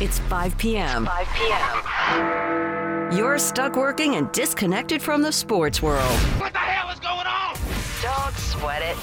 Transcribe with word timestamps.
It's 0.00 0.18
5 0.18 0.58
p.m. 0.58 1.06
5 1.06 1.28
p.m. 1.34 3.12
You're 3.16 3.38
stuck 3.38 3.76
working 3.76 4.16
and 4.16 4.30
disconnected 4.32 5.00
from 5.00 5.22
the 5.22 5.30
sports 5.30 5.80
world. 5.80 6.18
What 6.40 6.52
the 6.52 6.58
hell 6.58 6.90
is 6.90 6.98
going 6.98 7.26
on? 7.26 7.54
Don't 8.02 8.36
sweat 8.36 8.82
it. 8.82 8.96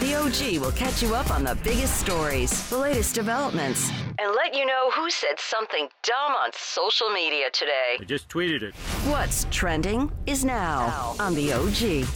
The 0.00 0.14
OG 0.16 0.60
will 0.60 0.72
catch 0.72 1.00
you 1.00 1.14
up 1.14 1.30
on 1.30 1.44
the 1.44 1.54
biggest 1.62 2.00
stories, 2.00 2.68
the 2.70 2.76
latest 2.76 3.14
developments, 3.14 3.90
and 4.18 4.34
let 4.34 4.52
you 4.52 4.66
know 4.66 4.90
who 4.90 5.08
said 5.10 5.38
something 5.38 5.86
dumb 6.02 6.32
on 6.42 6.50
social 6.54 7.08
media 7.10 7.50
today. 7.52 7.98
I 8.00 8.04
just 8.04 8.28
tweeted 8.28 8.62
it. 8.62 8.74
What's 9.08 9.46
trending 9.52 10.10
is 10.26 10.44
now 10.44 11.14
on 11.20 11.36
the 11.36 11.52
OG. 11.52 12.08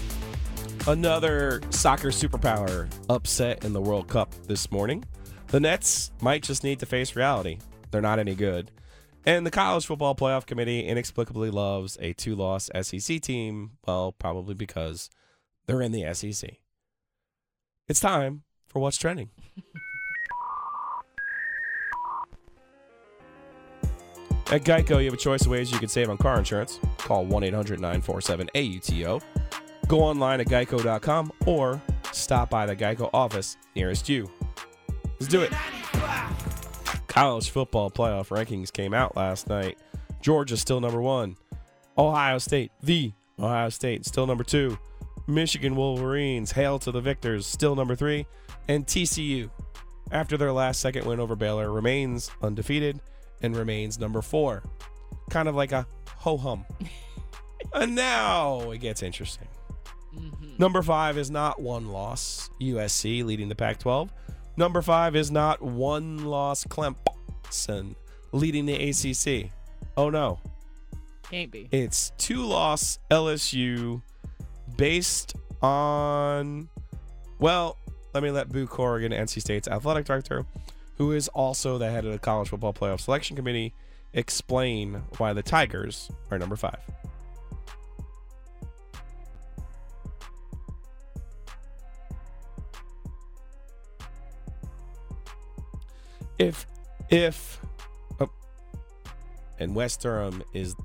Another 0.89 1.63
soccer 1.71 2.09
superpower 2.09 2.89
upset 3.09 3.65
in 3.65 3.73
the 3.73 3.81
World 3.81 4.09
Cup 4.09 4.35
this 4.49 4.73
morning. 4.73 5.05
The 5.49 5.61
Nets 5.61 6.11
might 6.21 6.43
just 6.43 6.65
need 6.65 6.81
to 6.81 6.87
face 6.87 7.15
reality. 7.15 7.59
They're 7.91 8.01
not 8.01 8.19
any 8.19 8.35
good. 8.35 8.71
And 9.25 9.45
the 9.45 9.51
College 9.51 9.87
Football 9.87 10.15
Playoff 10.15 10.47
Committee 10.47 10.87
inexplicably 10.87 11.51
loves 11.51 11.99
a 12.01 12.13
two 12.13 12.37
loss 12.37 12.71
SEC 12.83 13.21
team, 13.21 13.73
well, 13.87 14.13
probably 14.13 14.55
because 14.55 15.11
they're 15.67 15.83
in 15.83 15.93
the 15.93 16.15
SEC. 16.15 16.59
It's 17.89 18.01
time 18.01 18.43
for 18.69 18.79
What's 18.79 18.97
Trending. 18.97 19.31
At 24.49 24.63
Geico, 24.63 25.01
you 25.01 25.07
have 25.07 25.15
a 25.15 25.17
choice 25.17 25.43
of 25.43 25.49
ways 25.49 25.73
you 25.73 25.79
can 25.81 25.89
save 25.89 26.09
on 26.09 26.19
car 26.19 26.39
insurance. 26.39 26.79
Call 26.99 27.25
1 27.25 27.43
800 27.43 27.81
947 27.81 28.49
AUTO. 28.55 29.21
Go 29.89 30.01
online 30.01 30.41
at 30.41 30.47
geico.com 30.47 31.33
or 31.47 31.83
stop 32.13 32.51
by 32.51 32.65
the 32.65 32.77
Geico 32.77 33.11
office 33.13 33.57
nearest 33.75 34.09
you. 34.09 34.31
Let's 35.19 35.27
do 35.27 35.43
it. 35.43 35.53
College 37.17 37.49
football 37.49 37.91
playoff 37.91 38.29
rankings 38.29 38.71
came 38.71 38.93
out 38.93 39.17
last 39.17 39.49
night. 39.49 39.79
Georgia 40.21 40.55
still 40.55 40.83
number 40.83 41.01
one. 41.01 41.39
Ohio 41.97 42.37
State, 42.37 42.73
the 42.83 43.11
Ohio 43.39 43.71
State, 43.71 44.05
still 44.05 44.27
number 44.27 44.45
two. 44.45 44.79
Michigan 45.27 45.77
Wolverines, 45.77 46.53
hail 46.53 46.79
to 46.79 46.93
the 46.93 47.01
victors, 47.01 47.47
still 47.47 47.75
number 47.75 47.97
three. 47.97 48.27
And 48.69 48.87
TCU, 48.87 49.49
after 50.13 50.37
their 50.37 50.53
last 50.53 50.83
second 50.83 51.07
win 51.07 51.19
over 51.19 51.35
Baylor, 51.35 51.73
remains 51.73 52.31
undefeated 52.43 53.01
and 53.41 53.57
remains 53.57 53.99
number 53.99 54.21
four. 54.21 54.63
Kind 55.31 55.49
of 55.49 55.55
like 55.55 55.73
a 55.73 55.87
ho 56.17 56.37
hum. 56.37 56.67
and 57.73 57.95
now 57.95 58.73
it 58.73 58.79
gets 58.83 59.03
interesting. 59.03 59.49
Mm-hmm. 60.15 60.57
Number 60.59 60.83
five 60.83 61.17
is 61.17 61.31
not 61.31 61.63
one 61.63 61.89
loss, 61.89 62.51
USC 62.61 63.25
leading 63.25 63.49
the 63.49 63.55
Pac 63.55 63.79
12. 63.79 64.13
Number 64.57 64.81
five 64.83 65.15
is 65.17 65.31
not 65.31 65.61
one 65.61 66.25
loss, 66.25 66.65
Clemson 66.65 67.95
leading 68.33 68.67
the 68.67 68.75
ACC. 68.91 69.51
Oh 69.97 70.11
no, 70.11 70.39
Can't 71.31 71.51
be. 71.51 71.69
it's 71.71 72.13
two 72.19 72.45
loss 72.45 72.99
LSU 73.11 74.03
based 74.77 75.35
on, 75.63 76.69
well, 77.39 77.77
let 78.15 78.23
me 78.23 78.31
let 78.31 78.51
Boo 78.51 78.67
Corrigan, 78.67 79.13
NC 79.13 79.41
State's 79.41 79.69
athletic 79.69 80.05
director, 80.07 80.45
who 80.99 81.13
is 81.13 81.29
also 81.29 81.79
the 81.79 81.91
head 81.91 82.05
of 82.05 82.13
the 82.13 82.19
College 82.19 82.49
Football 82.49 82.73
Playoff 82.73 83.01
Selection 83.01 83.37
Committee, 83.37 83.75
explain 84.13 85.03
why 85.19 85.33
the 85.33 85.43
Tigers 85.43 86.11
are 86.31 86.39
number 86.39 86.57
five. 86.57 86.79
If, 96.39 96.67
if, 97.11 97.61
oh, 98.21 98.31
and 99.59 99.75
West 99.75 100.01
Durham 100.01 100.43
is 100.53 100.77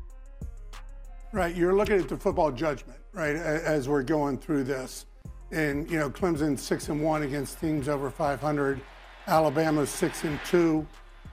Right, 1.33 1.55
you're 1.55 1.73
looking 1.73 1.97
at 1.97 2.09
the 2.09 2.17
football 2.17 2.51
judgment, 2.51 2.99
right, 3.13 3.37
as 3.37 3.87
we're 3.87 4.03
going 4.03 4.37
through 4.37 4.65
this. 4.65 5.05
And, 5.51 5.89
you 5.89 5.97
know, 5.97 6.09
Clemson 6.09 6.59
six 6.59 6.89
and 6.89 7.01
one 7.01 7.23
against 7.23 7.59
teams 7.59 7.87
over 7.87 8.09
500. 8.09 8.81
Alabama's 9.27 9.89
six 9.89 10.25
and 10.25 10.37
two 10.45 10.85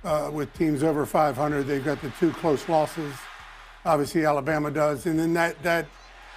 uh, 0.04 0.30
with 0.32 0.52
teams 0.54 0.84
over 0.84 1.04
500. 1.04 1.64
They've 1.64 1.84
got 1.84 2.00
the 2.00 2.10
two 2.10 2.30
close 2.30 2.68
losses. 2.68 3.12
Obviously, 3.84 4.24
Alabama 4.24 4.70
does. 4.70 5.06
And 5.06 5.18
then 5.18 5.32
that, 5.34 5.60
that, 5.64 5.86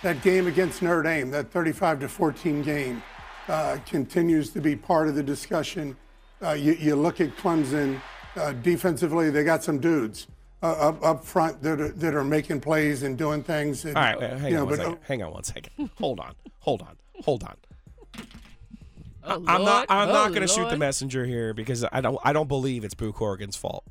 that 0.01 0.23
game 0.23 0.47
against 0.47 0.81
Notre 0.81 1.03
Dame, 1.03 1.29
that 1.31 1.51
35 1.51 1.99
to 1.99 2.09
14 2.09 2.63
game, 2.63 3.03
uh, 3.47 3.77
continues 3.85 4.49
to 4.51 4.61
be 4.61 4.75
part 4.75 5.07
of 5.07 5.13
the 5.13 5.23
discussion. 5.23 5.95
Uh, 6.43 6.53
you, 6.53 6.73
you 6.73 6.95
look 6.95 7.21
at 7.21 7.35
Clemson 7.37 7.99
uh, 8.35 8.53
defensively, 8.53 9.29
they 9.29 9.43
got 9.43 9.63
some 9.63 9.79
dudes 9.79 10.27
uh, 10.63 10.71
up, 10.71 11.03
up 11.05 11.23
front 11.23 11.61
that 11.61 11.79
are, 11.79 11.89
that 11.89 12.15
are 12.15 12.23
making 12.23 12.61
plays 12.61 13.03
and 13.03 13.17
doing 13.17 13.43
things. 13.43 13.85
And, 13.85 13.95
All 13.95 14.03
right, 14.03 14.19
wait, 14.19 14.31
hang 14.31 14.51
you 14.51 14.57
on 14.57 14.63
know, 14.63 14.65
one 14.65 14.69
but, 14.77 14.83
second. 14.83 14.97
Hang 15.03 15.23
on 15.23 15.31
one 15.33 15.43
second. 15.43 15.89
hold 15.99 16.19
on, 16.19 16.33
hold 16.59 16.81
on, 16.81 16.97
hold 17.23 17.43
on. 17.43 17.55
Oh, 19.23 19.43
I'm 19.47 19.63
not. 19.63 19.85
I'm 19.89 20.09
Oh, 20.09 20.13
not 20.13 20.29
going 20.29 20.41
to 20.41 20.47
shoot 20.47 20.67
the 20.69 20.77
messenger 20.77 21.25
here 21.25 21.53
because 21.53 21.85
I 21.91 22.01
don't. 22.01 22.17
I 22.23 22.33
don't 22.33 22.47
believe 22.47 22.83
it's 22.83 22.95
Boo 22.95 23.11
Corrigan's 23.13 23.55
fault. 23.55 23.83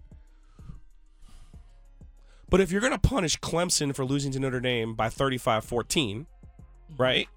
But 2.49 2.61
if 2.61 2.73
you're 2.73 2.81
going 2.81 2.93
to 2.93 2.99
punish 2.99 3.39
Clemson 3.39 3.95
for 3.95 4.05
losing 4.05 4.33
to 4.33 4.41
Notre 4.41 4.59
Dame 4.59 4.95
by 4.97 5.07
35-14, 5.09 6.27
right? 6.99 7.29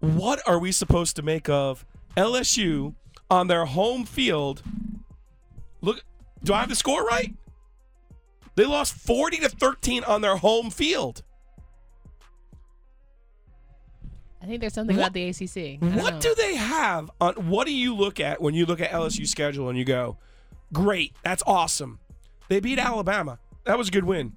What 0.00 0.40
are 0.46 0.58
we 0.58 0.72
supposed 0.72 1.14
to 1.16 1.22
make 1.22 1.50
of 1.50 1.84
LSU 2.16 2.94
on 3.30 3.46
their 3.46 3.64
home 3.64 4.04
field? 4.04 4.62
Look, 5.80 6.04
do 6.44 6.52
I 6.54 6.60
have 6.60 6.68
the 6.68 6.74
score 6.76 7.04
right? 7.04 7.34
They 8.54 8.64
lost 8.66 8.94
40 8.94 9.38
to 9.38 9.48
13 9.48 10.04
on 10.04 10.20
their 10.20 10.36
home 10.36 10.70
field. 10.70 11.22
I 14.42 14.46
think 14.46 14.60
there's 14.60 14.74
something 14.74 14.96
What- 14.96 15.02
about 15.04 15.12
the 15.14 15.28
ACC. 15.28 15.78
What 15.80 16.14
know. 16.14 16.20
do 16.20 16.34
they 16.34 16.56
have 16.56 17.10
on 17.20 17.34
what 17.48 17.66
do 17.66 17.74
you 17.74 17.94
look 17.94 18.18
at 18.18 18.40
when 18.42 18.54
you 18.54 18.66
look 18.66 18.80
at 18.80 18.90
LSU 18.90 19.24
schedule 19.26 19.68
and 19.68 19.78
you 19.78 19.84
go, 19.84 20.18
"Great, 20.72 21.14
that's 21.22 21.42
awesome." 21.46 22.00
They 22.48 22.58
beat 22.58 22.78
Alabama. 22.78 23.38
That 23.64 23.78
was 23.78 23.88
a 23.88 23.90
good 23.92 24.04
win. 24.04 24.36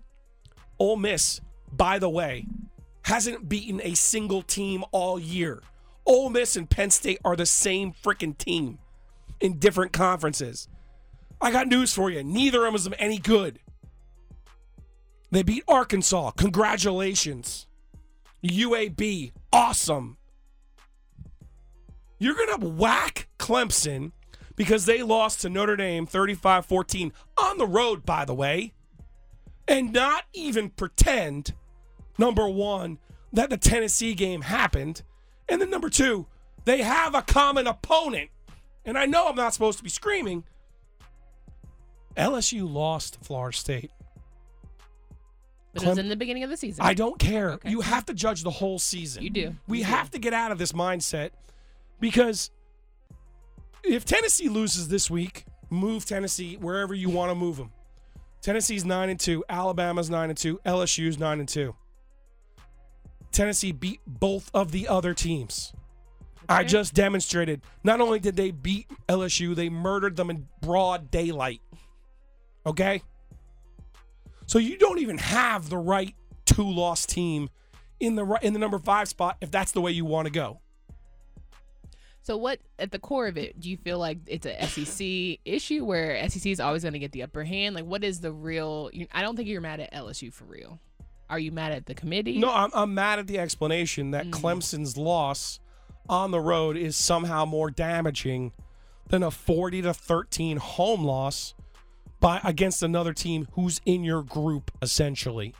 Ole 0.78 0.96
Miss, 0.98 1.42
by 1.72 1.98
the 1.98 2.10
way, 2.10 2.46
hasn't 3.04 3.50
beaten 3.50 3.82
a 3.84 3.96
single 3.96 4.44
team 4.44 4.84
all 4.92 5.18
year. 5.18 5.64
Ole 6.06 6.30
Miss 6.30 6.56
and 6.56 6.70
Penn 6.70 6.90
State 6.92 7.20
are 7.26 7.36
the 7.36 7.46
same 7.46 7.94
freaking 7.94 8.38
team 8.38 8.80
in 9.40 9.60
different 9.60 9.92
conferences. 9.92 10.68
I 11.42 11.52
got 11.52 11.68
news 11.68 11.94
for 11.94 12.10
you. 12.10 12.24
Neither 12.24 12.66
of 12.66 12.74
them 12.74 12.94
is 12.94 12.98
any 13.00 13.18
good. 13.18 13.60
They 15.32 15.44
beat 15.44 15.64
Arkansas. 15.68 16.32
Congratulations. 16.32 17.68
UAB, 18.44 19.32
awesome. 19.52 20.18
You're 22.20 22.36
going 22.36 22.60
to 22.60 22.68
whack 22.68 23.28
Clemson 23.38 24.12
because 24.56 24.86
they 24.86 25.04
lost 25.04 25.42
to 25.42 25.50
Notre 25.50 25.76
Dame 25.76 26.06
35 26.06 26.66
14 26.66 27.12
on 27.38 27.58
the 27.58 27.68
road, 27.68 28.06
by 28.06 28.24
the 28.24 28.34
way, 28.34 28.74
and 29.68 29.92
not 29.92 30.24
even 30.34 30.70
pretend, 30.70 31.54
number 32.18 32.48
one, 32.48 33.00
that 33.34 33.50
the 33.50 33.58
Tennessee 33.58 34.14
game 34.14 34.42
happened. 34.42 35.04
And 35.50 35.62
then 35.62 35.70
number 35.70 35.90
two, 35.90 36.26
they 36.66 36.82
have 36.82 37.14
a 37.16 37.22
common 37.22 37.68
opponent. 37.68 38.30
And 38.86 38.98
I 38.98 39.06
know 39.06 39.28
I'm 39.28 39.36
not 39.36 39.54
supposed 39.54 39.78
to 39.80 39.84
be 39.84 39.90
screaming. 39.90 40.44
LSU 42.18 42.72
lost 42.72 43.18
Florida 43.24 43.56
State. 43.58 43.92
But 45.74 45.84
it 45.84 45.90
was 45.90 45.98
in 45.98 46.08
the 46.08 46.16
beginning 46.16 46.44
of 46.44 46.50
the 46.50 46.56
season. 46.58 46.86
I 46.86 46.94
don't 46.94 47.20
care. 47.20 47.52
Okay. 47.54 47.70
You 47.70 47.82
have 47.82 48.06
to 48.06 48.14
judge 48.14 48.44
the 48.44 48.50
whole 48.50 48.80
season. 48.80 49.24
You 49.24 49.30
do. 49.30 49.56
We 49.68 49.80
You 49.80 49.84
do. 49.86 49.90
have 49.92 50.10
to 50.12 50.20
get 50.20 50.34
out 50.34 50.52
of 50.52 50.58
this 50.58 50.72
mindset 50.72 51.32
because 52.00 52.50
if 53.84 54.06
Tennessee 54.06 54.48
loses 54.48 54.88
this 54.88 55.10
week, 55.10 55.46
move 55.70 56.06
Tennessee 56.06 56.56
wherever 56.56 56.94
you 56.94 57.10
want 57.10 57.32
to 57.32 57.36
move 57.36 57.58
them. 57.58 57.72
Tennessee's 58.42 58.86
9 58.86 59.10
and 59.10 59.20
2, 59.20 59.44
Alabama's 59.50 60.10
9 60.10 60.30
and 60.30 60.38
2, 60.38 60.60
LSU's 60.66 61.18
9 61.20 61.40
and 61.40 61.50
2. 61.50 61.76
Tennessee 63.36 63.74
beat 63.74 64.00
both 64.08 64.50
of 64.54 64.72
the 64.72 64.88
other 64.88 65.14
teams. 65.14 65.74
I 66.48 66.64
just 66.64 66.94
demonstrated. 66.94 67.62
Not 67.84 68.00
only 68.00 68.20
did 68.20 68.36
they 68.38 68.52
beat 68.52 68.88
LSU, 69.10 69.54
they 69.56 69.68
murdered 69.68 70.16
them 70.16 70.30
in 70.30 70.48
broad 70.62 71.12
daylight. 71.12 71.62
Okay? 72.66 73.02
So 74.46 74.58
you 74.58 74.78
don't 74.78 75.00
even 75.00 75.18
have 75.18 75.70
the 75.70 75.78
right 75.78 76.16
two 76.46 76.70
loss 76.70 77.06
team 77.06 77.50
in 78.00 78.16
the 78.16 78.40
in 78.42 78.54
the 78.54 78.60
number 78.60 78.78
5 78.78 79.08
spot 79.08 79.38
if 79.42 79.52
that's 79.52 79.72
the 79.72 79.82
way 79.82 79.92
you 79.92 80.06
want 80.06 80.28
to 80.28 80.32
go. 80.32 80.62
So 82.22 82.38
what 82.38 82.60
at 82.80 82.92
the 82.92 83.00
core 83.00 83.28
of 83.28 83.38
it, 83.38 83.60
do 83.60 83.70
you 83.70 83.78
feel 83.78 84.00
like 84.00 84.20
it's 84.28 84.46
a 84.46 84.66
SEC 84.68 85.40
issue 85.46 85.84
where 85.84 86.28
SEC 86.30 86.46
is 86.46 86.60
always 86.60 86.84
going 86.84 86.94
to 86.94 87.00
get 87.00 87.12
the 87.12 87.24
upper 87.24 87.44
hand? 87.44 87.76
Like 87.76 87.86
what 87.86 88.04
is 88.04 88.22
the 88.22 88.32
real 88.32 88.92
I 89.14 89.22
don't 89.22 89.36
think 89.36 89.50
you're 89.50 89.62
mad 89.62 89.82
at 89.82 89.94
LSU 89.94 90.32
for 90.32 90.46
real. 90.46 90.80
Are 91.30 91.40
you 91.40 91.52
mad 91.52 91.72
at 91.72 91.86
the 91.86 91.96
committee? 91.96 92.38
No, 92.38 92.52
I'm, 92.52 92.70
I'm 92.74 92.94
mad 92.94 93.20
at 93.20 93.28
the 93.28 93.40
explanation 93.40 94.12
that 94.12 94.28
mm. 94.28 94.32
Clemson's 94.32 94.98
loss 94.98 95.60
on 96.08 96.32
the 96.32 96.40
road 96.40 96.78
is 96.78 96.96
somehow 96.96 97.46
more 97.46 97.72
damaging 97.72 98.52
than 99.10 99.24
a 99.24 99.32
40 99.32 99.84
to 99.84 99.94
13 99.94 100.58
home 100.58 101.04
loss 101.04 101.56
by 102.20 102.40
against 102.44 102.84
another 102.84 103.14
team 103.14 103.48
who's 103.54 103.82
in 103.86 104.04
your 104.04 104.24
group 104.24 104.72
essentially. 104.82 105.54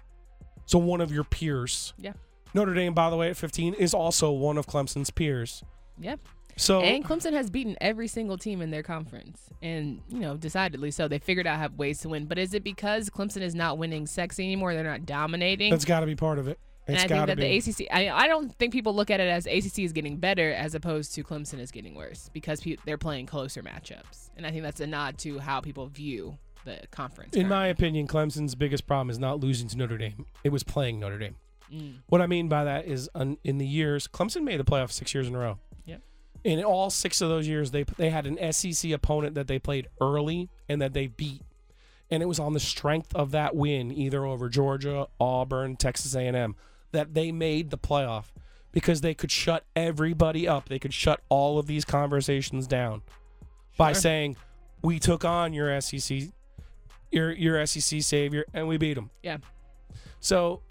So 0.66 0.80
one 0.80 1.02
of 1.02 1.12
your 1.12 1.24
peers. 1.24 1.94
Yeah. 1.98 2.14
Notre 2.54 2.74
Dame, 2.74 2.94
by 2.94 3.10
the 3.10 3.18
way, 3.18 3.30
at 3.30 3.38
15 3.38 3.74
is 3.76 3.94
also 3.94 4.32
one 4.32 4.58
of 4.58 4.66
Clemson's 4.66 5.10
peers. 5.10 5.64
Yep. 6.00 6.20
So 6.58 6.82
And 6.82 7.04
Clemson 7.04 7.34
has 7.34 7.50
beaten 7.50 7.76
every 7.82 8.08
single 8.08 8.38
team 8.38 8.62
in 8.62 8.72
their 8.72 8.84
conference, 8.84 9.50
and 9.62 10.02
you 10.10 10.20
know, 10.20 10.38
decidedly 10.38 10.92
so. 10.92 11.08
They 11.08 11.20
figured 11.20 11.48
out 11.48 11.58
have 11.58 11.74
ways 11.74 12.00
to 12.02 12.10
win. 12.10 12.26
But 12.26 12.38
is 12.38 12.54
it 12.54 12.64
because 12.64 13.10
Clemson 13.10 13.42
is 13.42 13.54
not 13.54 13.78
winning 13.78 14.08
sexy 14.08 14.44
anymore? 14.44 14.74
They're 14.74 14.84
not 14.84 15.06
dominating. 15.06 15.72
that's 15.72 15.86
got 15.86 16.00
to 16.00 16.06
be 16.06 16.16
part 16.16 16.40
of 16.40 16.48
it. 16.48 16.60
and 16.88 16.98
I 16.98 17.08
think 17.08 17.26
that 17.28 17.38
be. 17.38 17.60
the 17.60 17.72
ACC. 17.72 17.88
I, 17.92 18.10
I 18.10 18.28
don't 18.28 18.54
think 18.58 18.72
people 18.72 18.96
look 18.96 19.10
at 19.12 19.20
it 19.20 19.28
as 19.28 19.48
ACC 19.48 19.80
is 19.80 19.92
getting 19.92 20.18
better 20.18 20.54
as 20.54 20.76
opposed 20.76 21.14
to 21.16 21.24
Clemson 21.24 21.60
is 21.60 21.72
getting 21.72 21.96
worse 21.96 22.30
because 22.32 22.62
pe- 22.62 22.78
they're 22.86 22.98
playing 22.98 23.26
closer 23.26 23.62
matchups. 23.62 24.30
And 24.38 24.46
I 24.46 24.52
think 24.52 24.64
that's 24.64 24.80
a 24.80 24.88
nod 24.88 25.18
to 25.20 25.40
how 25.40 25.62
people 25.62 25.88
view 25.88 26.38
the 26.64 26.80
conference. 26.92 27.36
In 27.36 27.48
my 27.48 27.68
opinion, 27.68 28.08
Clemson's 28.08 28.56
biggest 28.56 28.88
problem 28.88 29.10
is 29.10 29.20
not 29.20 29.40
losing 29.40 29.68
to 29.70 29.78
Notre 29.78 29.98
Dame. 29.98 30.26
It 30.44 30.50
was 30.52 30.64
playing 30.64 31.00
Notre 31.00 31.18
Dame. 31.18 31.36
Mm. 31.72 31.96
What 32.08 32.22
I 32.22 32.28
mean 32.28 32.48
by 32.48 32.64
that 32.64 32.86
is, 32.86 33.10
un, 33.16 33.38
in 33.44 33.58
the 33.58 33.66
years, 33.66 34.08
Clemson 34.08 34.44
made 34.44 34.60
the 34.60 34.64
playoffs 34.64 34.92
six 34.92 35.14
years 35.14 35.28
in 35.28 35.36
a 35.36 35.40
row. 35.40 35.58
In 36.46 36.64
all 36.64 36.92
six 36.92 37.22
of 37.22 37.30
those 37.30 37.48
years, 37.48 37.72
they 37.72 37.84
they 37.84 38.12
had 38.12 38.28
an 38.28 38.54
SEC 38.54 38.92
opponent 38.92 39.34
that 39.34 39.48
they 39.48 39.58
played 39.58 39.88
early 40.00 40.48
and 40.70 40.80
that 40.80 40.94
they 40.94 41.08
beat, 41.08 41.42
and 42.12 42.22
it 42.22 42.28
was 42.28 42.40
on 42.40 42.54
the 42.54 42.60
strength 42.60 43.16
of 43.16 43.32
that 43.32 43.56
win, 43.56 43.92
either 43.92 44.24
over 44.26 44.48
Georgia, 44.48 45.08
Auburn, 45.20 45.76
Texas 45.76 46.16
A&M, 46.16 46.56
that 46.92 47.16
they 47.16 47.32
made 47.32 47.72
the 47.72 47.80
playoff 47.80 48.26
because 48.72 49.02
they 49.02 49.16
could 49.16 49.32
shut 49.32 49.66
everybody 49.76 50.48
up. 50.48 50.70
They 50.70 50.78
could 50.78 50.94
shut 50.94 51.20
all 51.30 51.58
of 51.58 51.66
these 51.66 51.84
conversations 51.84 52.68
down 52.68 53.02
by 53.76 53.94
Sure. 53.94 54.02
saying, 54.02 54.36
"We 54.84 55.00
took 55.00 55.26
on 55.26 55.52
your 55.52 55.72
SEC, 55.82 56.32
your 57.12 57.32
your 57.32 57.58
SEC 57.66 58.02
savior, 58.02 58.46
and 58.54 58.68
we 58.68 58.78
beat 58.78 58.94
them." 58.94 59.10
Yeah. 59.24 59.38
So 60.20 60.62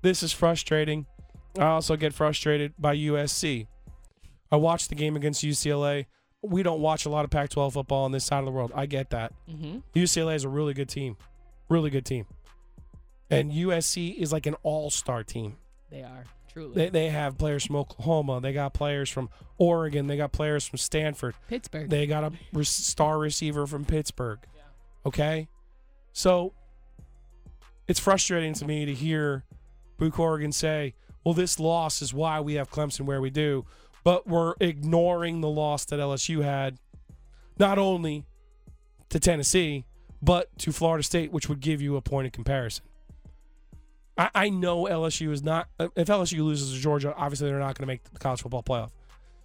this 0.00 0.22
is 0.22 0.32
frustrating. 0.32 1.04
I 1.58 1.64
also 1.64 1.96
get 1.96 2.14
frustrated 2.14 2.72
by 2.78 2.94
USC. 2.94 3.66
I 4.50 4.56
watched 4.56 4.88
the 4.88 4.94
game 4.94 5.16
against 5.16 5.44
UCLA. 5.44 6.06
We 6.42 6.62
don't 6.62 6.80
watch 6.80 7.04
a 7.04 7.10
lot 7.10 7.24
of 7.24 7.30
Pac 7.30 7.50
12 7.50 7.74
football 7.74 8.04
on 8.04 8.12
this 8.12 8.24
side 8.24 8.38
of 8.38 8.46
the 8.46 8.50
world. 8.50 8.72
I 8.74 8.86
get 8.86 9.10
that. 9.10 9.32
Mm-hmm. 9.48 9.78
UCLA 9.94 10.34
is 10.34 10.44
a 10.44 10.48
really 10.48 10.74
good 10.74 10.88
team. 10.88 11.16
Really 11.68 11.90
good 11.90 12.04
team. 12.04 12.26
And 13.30 13.52
USC 13.52 14.16
is 14.16 14.32
like 14.32 14.46
an 14.46 14.56
all 14.62 14.90
star 14.90 15.22
team. 15.22 15.56
They 15.90 16.02
are 16.02 16.24
truly 16.52 16.74
They, 16.74 16.88
they 16.88 17.08
have 17.10 17.38
players 17.38 17.64
from 17.64 17.76
Oklahoma. 17.76 18.40
They 18.40 18.52
got 18.52 18.74
players 18.74 19.08
from 19.08 19.30
Oregon. 19.58 20.06
They 20.06 20.16
got 20.16 20.32
players 20.32 20.66
from 20.66 20.78
Stanford. 20.78 21.34
Pittsburgh. 21.48 21.88
They 21.88 22.06
got 22.06 22.32
a 22.54 22.64
star 22.64 23.18
receiver 23.18 23.66
from 23.66 23.84
Pittsburgh. 23.84 24.40
Okay? 25.06 25.48
So 26.12 26.52
it's 27.86 28.00
frustrating 28.00 28.54
to 28.54 28.64
me 28.64 28.84
to 28.84 28.94
hear 28.94 29.44
Boo 29.98 30.10
Corrigan 30.10 30.52
say, 30.52 30.94
well, 31.24 31.34
this 31.34 31.60
loss 31.60 32.02
is 32.02 32.14
why 32.14 32.40
we 32.40 32.54
have 32.54 32.70
Clemson 32.70 33.02
where 33.02 33.20
we 33.20 33.30
do, 33.30 33.66
but 34.04 34.26
we're 34.26 34.54
ignoring 34.60 35.40
the 35.40 35.48
loss 35.48 35.84
that 35.86 36.00
LSU 36.00 36.42
had, 36.42 36.78
not 37.58 37.78
only 37.78 38.24
to 39.08 39.20
Tennessee, 39.20 39.84
but 40.22 40.56
to 40.58 40.72
Florida 40.72 41.02
State, 41.02 41.32
which 41.32 41.48
would 41.48 41.60
give 41.60 41.80
you 41.80 41.96
a 41.96 42.00
point 42.02 42.26
of 42.26 42.32
comparison. 42.32 42.84
I, 44.18 44.30
I 44.34 44.48
know 44.48 44.84
LSU 44.84 45.30
is 45.32 45.42
not, 45.42 45.68
if 45.78 46.08
LSU 46.08 46.44
loses 46.44 46.74
to 46.74 46.80
Georgia, 46.80 47.14
obviously 47.16 47.48
they're 47.48 47.58
not 47.58 47.76
going 47.78 47.82
to 47.82 47.86
make 47.86 48.04
the 48.04 48.18
college 48.18 48.42
football 48.42 48.62
playoff. 48.62 48.90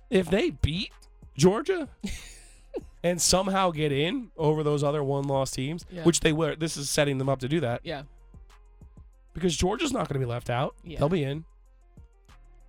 If 0.10 0.30
they 0.30 0.52
beat 0.52 0.92
Georgia, 1.38 1.88
and 3.04 3.22
somehow 3.22 3.70
get 3.70 3.92
in 3.92 4.32
over 4.36 4.64
those 4.64 4.84
other 4.84 5.04
one 5.04 5.26
loss 5.26 5.52
teams, 5.52 5.86
Yeah. 5.92 6.04
which 6.04 6.22
they 6.22 6.34
were. 6.34 6.56
This 6.56 6.76
is 6.76 6.90
setting 6.90 7.20
them 7.20 7.30
up 7.30 7.40
to 7.42 7.48
do 7.48 7.60
that 7.60 7.82
yeah. 7.84 8.02
because 9.34 9.56
Georgia's 9.56 9.92
not 9.94 10.10
going 10.10 10.20
to 10.20 10.26
be 10.26 10.30
left 10.30 10.50
out. 10.50 10.76
Yeah. 10.84 10.98
They'll 11.00 11.10
be 11.10 11.24
in. 11.24 11.46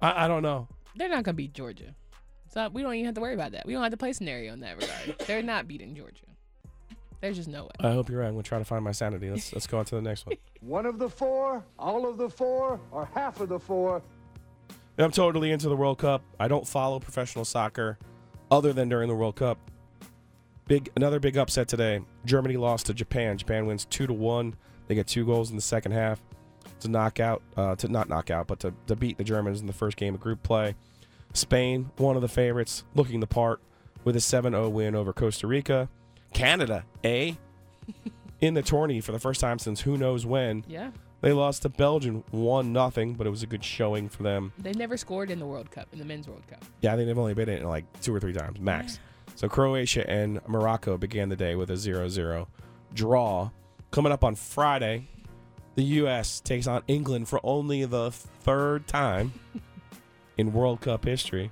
I, 0.02 0.26
I 0.26 0.28
don't 0.28 0.42
know. 0.42 0.68
They're 0.96 1.08
not 1.08 1.24
gonna 1.24 1.34
beat 1.34 1.52
Georgia. 1.52 1.94
So 2.48 2.68
we 2.68 2.82
don't 2.82 2.94
even 2.94 3.06
have 3.06 3.14
to 3.14 3.20
worry 3.20 3.34
about 3.34 3.52
that. 3.52 3.66
We 3.66 3.72
don't 3.72 3.82
have 3.82 3.90
to 3.90 3.96
play 3.96 4.12
scenario 4.12 4.52
in 4.52 4.60
that 4.60 4.80
regard. 4.80 5.18
They're 5.26 5.42
not 5.42 5.68
beating 5.68 5.94
Georgia. 5.94 6.24
There's 7.20 7.36
just 7.36 7.48
no 7.48 7.64
way. 7.64 7.70
I 7.80 7.92
hope 7.92 8.08
you're 8.08 8.20
right. 8.20 8.28
I'm 8.28 8.34
going 8.34 8.42
to 8.42 8.48
try 8.48 8.58
to 8.58 8.64
find 8.64 8.84
my 8.84 8.92
sanity. 8.92 9.30
Let's 9.30 9.52
let's 9.52 9.66
go 9.66 9.78
on 9.78 9.84
to 9.86 9.94
the 9.96 10.02
next 10.02 10.26
one. 10.26 10.36
One 10.60 10.86
of 10.86 10.98
the 10.98 11.08
four, 11.08 11.64
all 11.78 12.08
of 12.08 12.18
the 12.18 12.28
four, 12.28 12.80
or 12.90 13.08
half 13.14 13.40
of 13.40 13.48
the 13.48 13.58
four. 13.58 14.02
I'm 14.98 15.10
totally 15.10 15.50
into 15.50 15.68
the 15.68 15.76
World 15.76 15.98
Cup. 15.98 16.22
I 16.40 16.48
don't 16.48 16.66
follow 16.66 16.98
professional 16.98 17.44
soccer 17.44 17.98
other 18.50 18.72
than 18.72 18.88
during 18.88 19.08
the 19.08 19.14
World 19.14 19.36
Cup. 19.36 19.58
Big 20.66 20.90
another 20.96 21.20
big 21.20 21.36
upset 21.36 21.68
today. 21.68 22.00
Germany 22.24 22.56
lost 22.56 22.86
to 22.86 22.94
Japan. 22.94 23.38
Japan 23.38 23.66
wins 23.66 23.84
two 23.84 24.06
to 24.06 24.12
one. 24.12 24.54
They 24.88 24.94
get 24.94 25.06
two 25.06 25.24
goals 25.24 25.50
in 25.50 25.56
the 25.56 25.62
second 25.62 25.92
half 25.92 26.20
to 26.80 26.88
knock 26.88 27.20
out, 27.20 27.42
uh, 27.56 27.76
to 27.76 27.88
not 27.88 28.08
knock 28.08 28.30
out, 28.30 28.46
but 28.46 28.60
to, 28.60 28.74
to 28.86 28.96
beat 28.96 29.18
the 29.18 29.24
Germans 29.24 29.60
in 29.60 29.66
the 29.66 29.72
first 29.72 29.96
game 29.96 30.14
of 30.14 30.20
group 30.20 30.42
play. 30.42 30.74
Spain, 31.32 31.90
one 31.96 32.16
of 32.16 32.22
the 32.22 32.28
favorites, 32.28 32.84
looking 32.94 33.20
the 33.20 33.26
part 33.26 33.60
with 34.04 34.16
a 34.16 34.20
7-0 34.20 34.70
win 34.70 34.94
over 34.94 35.12
Costa 35.12 35.46
Rica. 35.46 35.88
Canada, 36.32 36.84
eh? 37.04 37.32
in 38.40 38.54
the 38.54 38.62
tourney 38.62 39.00
for 39.00 39.12
the 39.12 39.18
first 39.18 39.40
time 39.40 39.58
since 39.58 39.80
who 39.80 39.96
knows 39.96 40.26
when. 40.26 40.64
Yeah. 40.68 40.90
They 41.22 41.32
lost 41.32 41.62
to 41.62 41.68
Belgium 41.68 42.22
one 42.30 42.72
nothing, 42.72 43.14
but 43.14 43.26
it 43.26 43.30
was 43.30 43.42
a 43.42 43.46
good 43.46 43.64
showing 43.64 44.08
for 44.08 44.22
them. 44.22 44.52
They've 44.58 44.76
never 44.76 44.96
scored 44.96 45.30
in 45.30 45.38
the 45.38 45.46
World 45.46 45.70
Cup, 45.70 45.88
in 45.92 45.98
the 45.98 46.04
men's 46.04 46.28
World 46.28 46.46
Cup. 46.46 46.64
Yeah, 46.82 46.92
I 46.92 46.96
think 46.96 47.06
they've 47.08 47.18
only 47.18 47.34
been 47.34 47.48
in 47.48 47.62
it 47.62 47.64
like 47.64 47.84
two 48.00 48.14
or 48.14 48.20
three 48.20 48.34
times 48.34 48.60
max. 48.60 49.00
So 49.34 49.48
Croatia 49.48 50.08
and 50.08 50.40
Morocco 50.46 50.96
began 50.96 51.28
the 51.28 51.36
day 51.36 51.56
with 51.56 51.70
a 51.70 51.74
0-0 51.74 52.46
draw. 52.94 53.50
Coming 53.90 54.12
up 54.12 54.24
on 54.24 54.34
Friday, 54.34 55.08
the 55.76 55.82
U.S. 55.84 56.40
takes 56.40 56.66
on 56.66 56.82
England 56.88 57.28
for 57.28 57.38
only 57.44 57.84
the 57.84 58.10
third 58.10 58.86
time 58.88 59.32
in 60.36 60.52
World 60.52 60.80
Cup 60.80 61.04
history. 61.04 61.50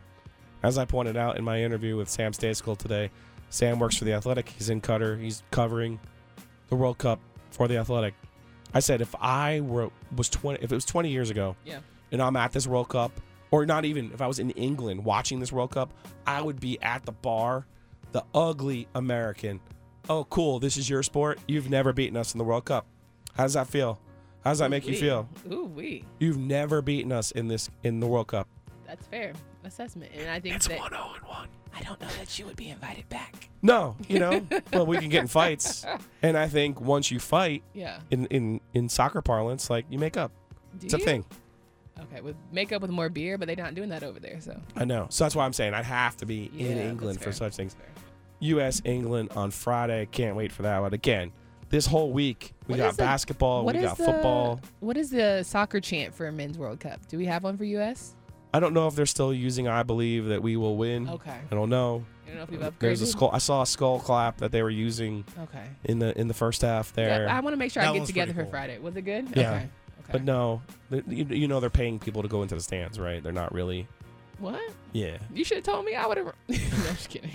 As 0.63 0.79
I 0.79 0.85
pointed 0.87 1.17
out 1.17 1.37
in 1.39 1.45
my 1.45 1.63
interview 1.63 1.97
with 1.97 2.09
Sam 2.09 2.33
Stejskal 2.33 2.77
today, 2.79 3.11
Sam 3.51 3.79
works 3.79 3.97
for 3.99 4.05
the 4.05 4.15
Athletic. 4.15 4.49
He's 4.49 4.71
in 4.71 4.81
Qatar. 4.81 5.21
He's 5.21 5.43
covering 5.51 6.01
the 6.69 6.75
World 6.77 6.99
Cup 6.99 7.21
for 7.51 7.69
the 7.69 7.77
Athletic. 7.77 8.15
I 8.73 8.81
said 8.81 9.01
if 9.01 9.15
I 9.21 9.61
were 9.61 9.91
was 10.17 10.29
20 10.29 10.59
if 10.65 10.73
it 10.73 10.75
was 10.75 10.85
20 10.85 11.09
years 11.11 11.31
ago 11.31 11.55
Yeah. 11.65 11.79
and 12.11 12.21
I'm 12.21 12.35
at 12.35 12.51
this 12.53 12.67
World 12.67 12.89
Cup, 12.89 13.13
or 13.53 13.65
not 13.67 13.85
even 13.85 14.11
if 14.13 14.21
I 14.21 14.27
was 14.27 14.41
in 14.41 14.51
England 14.53 15.05
watching 15.05 15.39
this 15.39 15.53
World 15.53 15.71
Cup, 15.71 15.93
I 16.27 16.41
would 16.43 16.59
be 16.59 16.81
at 16.83 17.05
the 17.05 17.13
bar, 17.13 17.67
the 18.13 18.25
ugly 18.35 18.89
American. 18.95 19.61
Oh, 20.09 20.25
cool. 20.25 20.59
This 20.59 20.77
is 20.77 20.91
your 20.91 21.03
sport. 21.05 21.39
You've 21.47 21.71
never 21.71 21.93
beaten 21.93 22.17
us 22.17 22.35
in 22.35 22.39
the 22.39 22.45
World 22.45 22.65
Cup. 22.65 22.87
How 23.35 23.45
does 23.45 23.53
that 23.55 23.69
feel? 23.69 24.01
How 24.45 24.51
does 24.51 24.59
that 24.59 24.71
make 24.71 24.87
you 24.87 24.95
feel? 24.97 25.29
Ooh 25.51 25.65
wee. 25.65 26.05
You've 26.21 26.37
never 26.39 26.83
beaten 26.83 27.11
us 27.13 27.31
in 27.31 27.49
this 27.49 27.71
in 27.83 28.01
the 28.01 28.07
World 28.07 28.29
Cup. 28.29 28.47
That's 28.87 29.07
fair 29.07 29.33
assessment. 29.65 30.13
And 30.17 30.29
I 30.31 30.39
think 30.39 30.57
It's 30.57 30.69
that 30.69 30.79
one 30.79 30.91
zero 30.91 31.13
and 31.17 31.27
one. 31.27 31.49
I 31.77 31.81
don't 31.83 32.01
know 32.01 32.07
that 32.19 32.39
you 32.39 32.45
would 32.47 32.55
be 32.57 32.69
invited 32.69 33.09
back. 33.09 33.49
No, 33.63 33.97
you 34.07 34.19
know. 34.21 34.47
well, 34.73 34.87
we 34.87 34.99
can 34.99 35.09
get 35.09 35.23
in 35.23 35.27
fights, 35.27 35.85
and 36.23 36.37
I 36.37 36.47
think 36.47 36.81
once 36.81 37.11
you 37.11 37.19
fight 37.19 37.63
Yeah. 37.73 37.99
in 38.11 38.27
in 38.27 38.61
in 38.75 38.89
soccer 38.89 39.23
parlance, 39.23 39.71
like 39.71 39.87
you 39.91 39.99
make 39.99 40.17
up. 40.17 40.31
Do 40.79 40.85
It's 40.85 40.95
a 40.95 40.99
thing. 40.99 41.25
Okay, 41.99 42.21
with 42.21 42.37
makeup 42.53 42.83
with 42.83 42.91
more 42.91 43.09
beer, 43.09 43.39
but 43.39 43.47
they're 43.47 43.57
not 43.57 43.75
doing 43.75 43.89
that 43.89 44.03
over 44.05 44.21
there. 44.21 44.41
So 44.41 44.61
I 44.77 44.85
know. 44.85 45.07
So 45.11 45.25
that's 45.25 45.35
why 45.35 45.45
I'm 45.47 45.53
saying 45.53 45.75
I'd 45.75 45.85
have 45.85 46.17
to 46.19 46.27
be 46.27 46.51
Yeah, 46.55 46.67
in 46.67 46.79
England 46.79 47.21
for 47.21 47.33
such 47.33 47.57
things. 47.57 47.75
U.S. 48.41 48.83
England 48.85 49.31
on 49.35 49.51
Friday. 49.51 50.07
Can't 50.13 50.37
wait 50.37 50.53
for 50.53 50.63
that 50.63 50.81
one. 50.81 50.93
Again, 50.93 51.33
this 51.71 51.87
whole 51.87 52.13
week 52.13 52.53
we 52.67 52.73
What 52.73 52.79
got 52.79 52.91
is 52.91 52.97
the- 52.97 53.03
basketball, 53.03 53.65
we 53.65 53.75
is 53.77 53.83
got 53.85 53.97
the- 53.99 54.05
football. 54.05 54.61
What 54.81 54.97
is 54.97 55.11
the 55.11 55.43
soccer 55.43 55.81
chant 55.81 56.15
for 56.15 56.27
a 56.27 56.33
men's 56.33 56.59
World 56.59 56.81
Cup? 56.81 57.07
Do 57.09 57.19
we 57.19 57.27
have 57.27 57.45
one 57.45 57.57
for 57.57 57.65
U.S.? 57.65 58.15
I 58.53 58.61
don't 58.61 58.73
know 58.73 58.87
if 58.87 58.95
they're 58.95 59.05
still 59.07 59.35
using 59.35 59.67
"I 59.67 59.83
believe 59.83 60.27
that 60.27 60.43
we 60.43 60.57
will 60.57 60.77
win." 60.77 61.09
Okay. 61.09 61.37
I 61.51 61.55
don't 61.55 61.71
know. 61.71 62.05
I 62.25 62.29
don't 62.29 62.37
know 62.37 62.43
if 62.45 62.51
we've 62.51 62.61
upgraded. 62.61 62.79
There's 62.79 63.01
a 63.03 63.07
skull. 63.07 63.31
I 63.33 63.39
saw 63.39 63.63
a 63.63 63.67
skull 63.67 63.99
clap 63.99 64.39
that 64.39 64.53
they 64.53 64.63
were 64.63 64.71
using 64.71 65.25
Okay. 65.43 65.65
in 65.85 65.99
the 65.99 66.17
in 66.19 66.29
the 66.29 66.35
first 66.35 66.63
half 66.63 66.93
there. 66.93 67.25
Yeah, 67.25 67.37
I 67.37 67.41
want 67.41 67.53
to 67.55 67.59
make 67.59 67.73
sure 67.73 67.83
That 67.83 67.93
I 67.93 67.99
get 67.99 68.07
together 68.07 68.33
pretty 68.33 68.39
for 68.39 68.45
cool. 68.45 68.51
Friday. 68.53 68.79
Was 68.79 68.97
it 68.97 69.03
good? 69.03 69.29
Yeah. 69.37 69.51
Okay. 69.51 69.57
Okay. 69.59 70.13
But 70.13 70.25
no, 70.25 70.63
you, 71.09 71.25
you 71.31 71.49
know 71.49 71.61
they're 71.61 71.71
paying 71.71 71.99
people 71.99 72.23
to 72.23 72.29
go 72.29 72.43
into 72.43 72.55
the 72.55 72.61
stands, 72.61 73.01
right? 73.01 73.23
They're 73.23 73.33
not 73.33 73.53
really 73.53 73.89
What? 74.39 74.61
Yeah. 74.93 75.17
You 75.33 75.45
should 75.45 75.57
have 75.57 75.65
told 75.65 75.85
me. 75.85 75.95
I 75.97 76.07
would 76.07 76.19
have. 76.19 76.27
no, 76.49 76.57
I'm 76.57 76.95
just 76.95 77.09
kidding. 77.09 77.31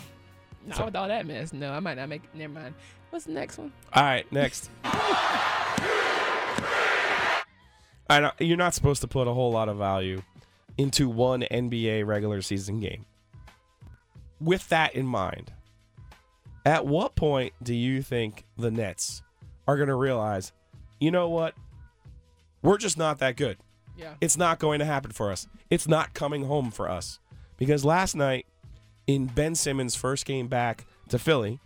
Not 0.65 0.77
So- 0.77 0.85
with 0.85 0.95
all 0.95 1.07
that 1.07 1.25
mess. 1.25 1.53
No, 1.53 1.71
I 1.71 1.79
might 1.79 1.95
not 1.95 2.09
make. 2.09 2.21
Never 2.35 2.53
mind. 2.53 2.75
What's 3.09 3.25
the 3.25 3.31
next 3.31 3.57
one? 3.57 3.71
All 3.93 4.03
right, 4.03 4.29
next. 4.31 4.69
I 8.11 8.19
know, 8.21 8.31
you're 8.39 8.57
not 8.57 8.73
supposed 8.73 9.01
to 9.01 9.07
put 9.07 9.27
a 9.27 9.33
whole 9.33 9.51
lot 9.51 9.69
of 9.69 9.77
value 9.77 10.21
into 10.77 11.07
one 11.09 11.41
NBA 11.43 12.05
regular 12.05 12.41
season 12.41 12.79
game. 12.79 13.05
With 14.41 14.67
that 14.69 14.95
in 14.95 15.05
mind, 15.05 15.51
at 16.65 16.85
what 16.87 17.15
point 17.15 17.53
do 17.61 17.73
you 17.75 18.01
think 18.01 18.45
the 18.57 18.71
Nets 18.71 19.21
are 19.67 19.75
going 19.77 19.89
to 19.89 19.95
realize, 19.95 20.51
you 20.99 21.11
know 21.11 21.29
what? 21.29 21.53
We're 22.63 22.77
just 22.77 22.97
not 22.97 23.19
that 23.19 23.35
good. 23.35 23.57
Yeah. 23.97 24.13
It's 24.21 24.37
not 24.37 24.59
going 24.59 24.79
to 24.79 24.85
happen 24.85 25.11
for 25.11 25.31
us. 25.31 25.47
It's 25.69 25.87
not 25.87 26.13
coming 26.13 26.45
home 26.45 26.71
for 26.71 26.89
us. 26.89 27.19
Because 27.57 27.83
last 27.85 28.15
night, 28.15 28.45
in 29.09 29.25
Ben 29.25 29.55
Simmons' 29.55 29.95
first 29.95 30.23
game 30.23 30.47
back 30.47 30.85
to 31.07 31.17
Philly, 31.17 31.59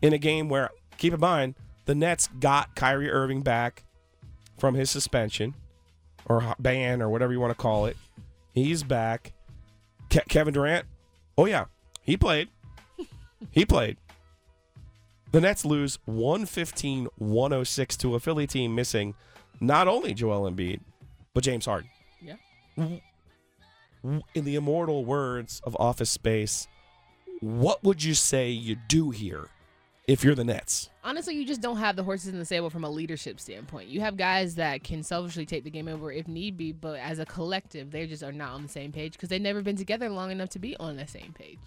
in 0.00 0.12
a 0.12 0.18
game 0.18 0.48
where, 0.48 0.70
keep 0.96 1.12
in 1.12 1.18
mind, 1.18 1.56
the 1.86 1.94
Nets 1.94 2.28
got 2.38 2.76
Kyrie 2.76 3.10
Irving 3.10 3.42
back 3.42 3.82
from 4.58 4.76
his 4.76 4.88
suspension 4.88 5.56
or 6.26 6.54
ban 6.60 7.02
or 7.02 7.08
whatever 7.08 7.32
you 7.32 7.40
want 7.40 7.50
to 7.50 7.60
call 7.60 7.86
it. 7.86 7.96
He's 8.54 8.84
back. 8.84 9.32
Ke- 10.08 10.28
Kevin 10.28 10.54
Durant, 10.54 10.86
oh, 11.36 11.46
yeah, 11.46 11.64
he 12.02 12.16
played. 12.16 12.48
he 13.50 13.66
played. 13.66 13.96
The 15.32 15.40
Nets 15.40 15.64
lose 15.64 15.98
115 16.04 17.08
106 17.16 17.96
to 17.96 18.14
a 18.14 18.20
Philly 18.20 18.46
team 18.46 18.76
missing 18.76 19.16
not 19.60 19.88
only 19.88 20.14
Joel 20.14 20.48
Embiid, 20.48 20.78
but 21.34 21.42
James 21.42 21.66
Harden. 21.66 21.90
Yeah. 22.22 22.36
In 24.04 24.22
the 24.34 24.54
immortal 24.54 25.04
words 25.04 25.60
of 25.64 25.76
Office 25.78 26.10
Space, 26.10 26.68
what 27.40 27.82
would 27.82 28.02
you 28.02 28.14
say 28.14 28.50
you 28.50 28.76
do 28.88 29.10
here 29.10 29.48
if 30.06 30.22
you're 30.22 30.34
the 30.34 30.44
Nets? 30.44 30.90
Honestly, 31.04 31.34
you 31.34 31.44
just 31.44 31.60
don't 31.60 31.78
have 31.78 31.96
the 31.96 32.04
horses 32.04 32.28
in 32.28 32.38
the 32.38 32.44
stable 32.44 32.70
from 32.70 32.84
a 32.84 32.90
leadership 32.90 33.40
standpoint. 33.40 33.88
You 33.88 34.00
have 34.00 34.16
guys 34.16 34.54
that 34.54 34.84
can 34.84 35.02
selfishly 35.02 35.46
take 35.46 35.64
the 35.64 35.70
game 35.70 35.88
over 35.88 36.12
if 36.12 36.28
need 36.28 36.56
be, 36.56 36.72
but 36.72 36.98
as 37.00 37.18
a 37.18 37.26
collective, 37.26 37.90
they 37.90 38.06
just 38.06 38.22
are 38.22 38.32
not 38.32 38.52
on 38.52 38.62
the 38.62 38.68
same 38.68 38.92
page 38.92 39.12
because 39.12 39.28
they've 39.28 39.40
never 39.40 39.62
been 39.62 39.76
together 39.76 40.08
long 40.08 40.30
enough 40.30 40.50
to 40.50 40.58
be 40.58 40.76
on 40.76 40.96
the 40.96 41.06
same 41.06 41.34
page. 41.36 41.58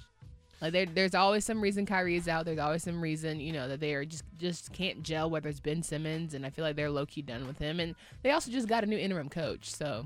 Like 0.61 0.73
there, 0.73 0.85
there's 0.85 1.15
always 1.15 1.43
some 1.43 1.59
reason 1.59 1.85
Kyrie 1.85 2.15
is 2.15 2.27
out. 2.27 2.45
There's 2.45 2.59
always 2.59 2.83
some 2.83 3.01
reason, 3.01 3.39
you 3.39 3.51
know, 3.51 3.67
that 3.67 3.79
they 3.79 3.93
are 3.95 4.05
just 4.05 4.23
just 4.37 4.71
can't 4.71 5.01
gel. 5.01 5.29
Whether 5.29 5.49
it's 5.49 5.59
Ben 5.59 5.81
Simmons, 5.81 6.35
and 6.35 6.45
I 6.45 6.51
feel 6.51 6.63
like 6.63 6.75
they're 6.75 6.91
low 6.91 7.07
key 7.07 7.23
done 7.23 7.47
with 7.47 7.57
him. 7.57 7.79
And 7.79 7.95
they 8.21 8.31
also 8.31 8.51
just 8.51 8.67
got 8.67 8.83
a 8.83 8.87
new 8.87 8.97
interim 8.97 9.27
coach, 9.27 9.71
so 9.73 10.05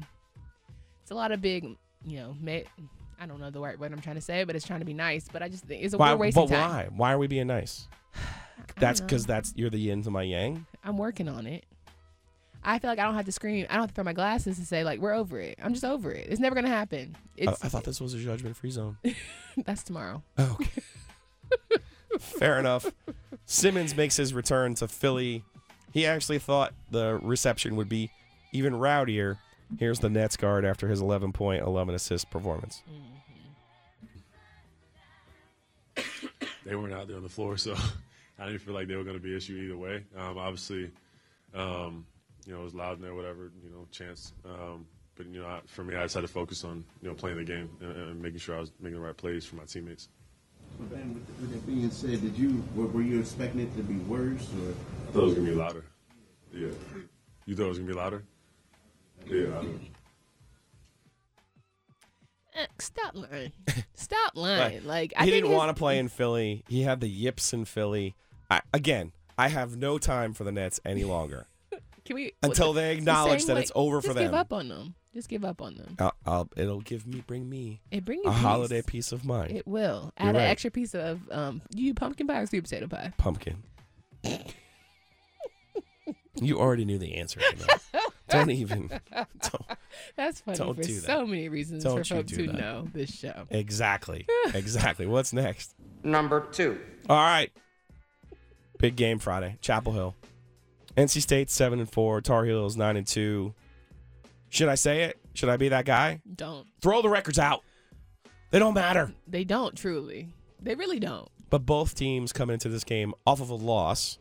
it's 1.02 1.12
a 1.12 1.16
lot 1.16 1.34
of 1.34 1.42
big, 1.42 1.76
you 2.06 2.20
know, 2.20 2.36
ma- 2.40 2.60
I 3.20 3.26
don't 3.26 3.40
know 3.40 3.50
the 3.50 3.60
right 3.60 3.80
word 3.80 3.92
I'm 3.94 4.02
trying 4.02 4.16
to 4.16 4.22
say, 4.22 4.44
but 4.44 4.56
it's 4.56 4.66
trying 4.66 4.80
to 4.80 4.86
be 4.86 4.94
nice. 4.94 5.28
But 5.32 5.42
I 5.42 5.50
just 5.50 5.66
think 5.66 5.84
it's 5.84 5.94
a 5.94 5.98
Why, 5.98 6.14
we're 6.14 6.20
wasting 6.20 6.48
but 6.48 6.56
time. 6.56 6.70
why? 6.70 6.88
Why 6.96 7.14
are 7.14 7.18
we 7.18 7.28
being 7.28 7.48
nice? 7.48 7.88
That's 8.78 9.00
because 9.02 9.26
that's 9.26 9.54
you're 9.56 9.70
the 9.70 9.78
yin 9.78 10.02
to 10.04 10.12
my 10.12 10.24
yang. 10.24 10.66
I'm 10.84 10.98
working 10.98 11.30
on 11.30 11.46
it. 11.46 11.66
I 12.64 12.80
feel 12.80 12.90
like 12.90 13.00
I 13.00 13.04
don't 13.04 13.14
have 13.14 13.26
to 13.26 13.32
scream. 13.32 13.68
I 13.70 13.74
don't 13.74 13.84
have 13.84 13.90
to 13.92 13.96
throw 13.96 14.04
my 14.04 14.14
glasses 14.14 14.58
and 14.58 14.66
say 14.66 14.84
like 14.84 15.00
we're 15.00 15.14
over 15.14 15.40
it. 15.40 15.60
I'm 15.62 15.74
just 15.74 15.86
over 15.86 16.12
it. 16.12 16.28
It's 16.30 16.40
never 16.40 16.56
gonna 16.56 16.68
happen. 16.68 17.16
I, 17.40 17.52
I 17.52 17.54
thought 17.70 17.84
this 17.84 18.02
was 18.02 18.14
a 18.14 18.18
judgment 18.18 18.56
free 18.58 18.72
zone. 18.72 18.98
that's 19.66 19.84
tomorrow. 19.84 20.24
Oh, 20.38 20.58
okay. 20.60 20.82
Fair 22.20 22.60
enough. 22.60 22.92
Simmons 23.46 23.96
makes 23.96 24.18
his 24.18 24.34
return 24.34 24.74
to 24.76 24.88
Philly. 24.88 25.44
He 25.94 26.06
actually 26.06 26.40
thought 26.40 26.74
the 26.90 27.20
reception 27.22 27.76
would 27.76 27.88
be 27.90 28.10
even 28.52 28.74
rowdier. 28.74 29.38
Here's 29.80 30.00
the 30.00 30.10
Nets 30.10 30.38
guard 30.38 30.66
after 30.66 30.88
his 30.88 31.02
11 31.02 31.34
point, 31.34 31.64
11 31.64 31.96
assist 31.96 32.30
performance. 32.30 32.82
they 36.66 36.76
weren't 36.76 36.94
out 36.94 37.08
there 37.08 37.18
on 37.18 37.24
the 37.24 37.30
floor, 37.30 37.58
so 37.58 37.76
I 38.40 38.46
didn't 38.46 38.62
feel 38.62 38.74
like 38.74 38.88
they 38.88 38.96
were 38.96 39.04
going 39.04 39.18
to 39.18 39.22
be 39.22 39.32
an 39.32 39.38
issue 39.38 39.56
either 39.56 39.78
way. 39.78 40.04
Um, 40.18 40.38
obviously, 40.38 40.92
um, 41.54 42.06
you 42.46 42.54
know, 42.54 42.62
it 42.62 42.64
was 42.64 42.74
loud 42.74 42.98
in 42.98 43.02
there, 43.02 43.16
whatever, 43.16 43.52
you 43.64 43.70
know, 43.70 43.88
chance. 43.92 44.34
Um, 44.46 44.86
but 45.16 45.28
you 45.28 45.42
know, 45.42 45.48
I, 45.48 45.62
for 45.66 45.84
me, 45.84 45.96
I 45.96 46.04
just 46.04 46.16
had 46.16 46.22
to 46.22 46.28
focus 46.28 46.64
on 46.64 46.84
you 47.02 47.08
know 47.08 47.16
playing 47.16 47.38
the 47.38 47.44
game 47.44 47.70
and, 47.82 47.92
and 47.92 48.22
making 48.22 48.40
sure 48.40 48.56
I 48.56 48.60
was 48.60 48.72
making 48.80 49.00
the 49.00 49.06
right 49.06 49.16
plays 49.16 49.46
for 49.46 49.56
my 49.56 49.64
teammates. 49.64 50.10
Ben, 50.80 51.14
with, 51.14 51.40
with 51.40 51.54
that 51.54 51.66
being 51.66 51.90
said, 51.90 52.22
did 52.22 52.38
you 52.38 52.64
were, 52.76 52.88
were 52.88 53.02
you 53.02 53.20
expecting 53.20 53.62
it 53.62 53.76
to 53.78 53.84
be 53.84 53.96
worse 53.96 54.48
or? 54.62 54.72
I 54.72 55.12
thought 55.12 55.22
it 55.22 55.26
was 55.26 55.34
going 55.36 55.46
to 55.46 55.52
be 55.54 55.58
louder. 55.58 55.86
Yeah. 56.54 56.68
You 57.46 57.56
thought 57.56 57.66
it 57.66 57.70
was 57.70 57.78
going 57.78 57.88
to 57.88 57.94
be 57.94 58.00
louder? 58.00 58.24
Stop 62.80 63.16
lying. 63.16 63.52
Stop 63.94 64.32
lying. 64.36 64.86
Like 64.86 65.14
I 65.18 65.26
he 65.26 65.32
didn't 65.32 65.52
want 65.52 65.70
to 65.70 65.80
play 65.80 65.98
in 65.98 66.08
Philly. 66.08 66.64
He 66.68 66.84
had 66.84 67.02
the 67.02 67.08
yips 67.08 67.54
in 67.54 67.66
Philly. 67.66 68.16
I, 68.50 68.62
again, 68.74 69.12
I 69.38 69.50
have 69.50 69.76
no 69.78 69.98
time 69.98 70.34
for 70.34 70.44
the 70.44 70.52
Nets 70.52 70.80
any 70.86 71.04
longer 71.04 71.48
Can 72.06 72.16
we 72.16 72.34
until 72.44 72.74
they 72.74 72.94
acknowledge 72.94 73.46
that 73.46 73.58
it's 73.58 73.72
over 73.76 74.02
for 74.02 74.14
them. 74.14 74.26
Give 74.26 74.34
up 74.34 74.54
on 74.54 74.70
them. 74.70 74.96
Just 75.14 75.30
give 75.30 75.46
up 75.46 75.62
on 75.62 75.76
them. 75.76 75.96
I'll, 75.98 76.14
I'll, 76.26 76.50
it'll 76.58 76.82
give 76.82 77.08
me, 77.08 77.24
bring 77.26 77.50
me 77.50 77.80
It 77.90 78.04
bring 78.04 78.20
a 78.26 78.32
peace. 78.32 78.40
holiday 78.40 78.82
peace 78.82 79.14
of 79.14 79.24
mind. 79.24 79.56
It 79.56 79.66
will 79.66 80.12
add 80.18 80.36
an 80.36 80.36
right. 80.36 80.50
extra 80.50 80.70
piece 80.72 80.94
of 80.94 81.22
um. 81.32 81.62
You 81.74 81.94
pumpkin 81.94 82.28
pie 82.28 82.42
or 82.42 82.46
sweet 82.46 82.64
potato 82.64 82.88
pie? 82.88 83.14
Pumpkin. 83.18 83.64
you 86.36 86.60
already 86.60 86.84
knew 86.84 86.98
the 86.98 87.16
answer 87.16 87.40
to 87.40 87.56
that. 87.60 87.82
Don't 88.40 88.52
even. 88.52 88.88
Don't, 89.12 89.66
That's 90.16 90.42
funny 90.42 90.58
Don't 90.58 90.76
for 90.76 90.82
do 90.84 90.94
that. 90.96 91.06
so 91.06 91.26
many 91.26 91.50
reasons 91.50 91.84
Don't 91.84 91.94
for 92.06 92.16
you 92.16 92.22
folks 92.22 92.32
do 92.32 92.36
who 92.46 92.48
that. 92.48 92.60
know 92.60 92.88
this 92.94 93.10
show. 93.12 93.46
exactly. 93.50 94.26
Exactly. 94.54 95.06
What's 95.08 95.34
next? 95.34 95.74
Number 96.04 96.42
two. 96.52 96.80
All 97.10 97.18
right. 97.18 97.52
Big 98.78 98.96
game 98.96 99.20
Friday. 99.20 99.58
Chapel 99.62 99.94
Hill. 99.94 100.16
NC 100.98 101.22
State 101.22 101.50
seven 101.50 101.80
and 101.80 101.90
four. 101.92 102.22
Tar 102.22 102.46
Heels 102.46 102.78
nine 102.78 102.96
and 102.98 103.08
two. 103.08 103.54
Should 104.50 104.70
I 104.70 104.76
say 104.76 105.04
it? 105.04 105.18
Should 105.34 105.50
I 105.50 105.58
be 105.58 105.70
that 105.70 105.86
guy? 105.86 106.22
Don't 106.36 106.68
Throw 106.82 107.02
the 107.02 107.10
records 107.10 107.40
out. 107.40 107.62
They 108.52 108.60
don't 108.60 108.74
matter. 108.74 109.12
they 109.28 109.44
don't 109.44 109.76
truly? 109.76 110.30
They 110.62 110.76
really 110.76 111.00
don't. 111.00 111.28
But 111.50 111.66
both 111.66 111.96
teams 111.96 112.32
coming 112.32 112.54
into 112.54 112.70
this 112.70 112.84
game 112.84 113.14
off 113.26 113.42
of 113.42 113.50
a 113.50 113.56
loss. 113.56 114.18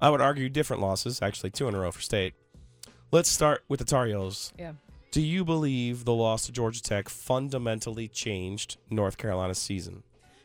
I 0.00 0.10
would 0.10 0.20
argue 0.20 0.48
different 0.48 0.82
losses, 0.82 1.20
actually 1.22 1.50
two 1.50 1.68
in 1.68 1.74
a 1.74 1.80
row 1.80 1.90
for 1.90 2.00
State. 2.00 2.34
Let's 3.14 3.28
start 3.28 3.62
with 3.68 3.78
the 3.78 3.84
Tar 3.84 4.06
Heels. 4.06 4.54
Yeah. 4.58 4.72
Do 5.10 5.20
you 5.20 5.44
believe 5.44 6.06
the 6.06 6.14
loss 6.14 6.46
to 6.46 6.52
Georgia 6.52 6.82
Tech 6.82 7.10
fundamentally 7.10 8.08
changed 8.08 8.78
North 8.88 9.18
Carolina's 9.18 9.58
season? 9.58 10.02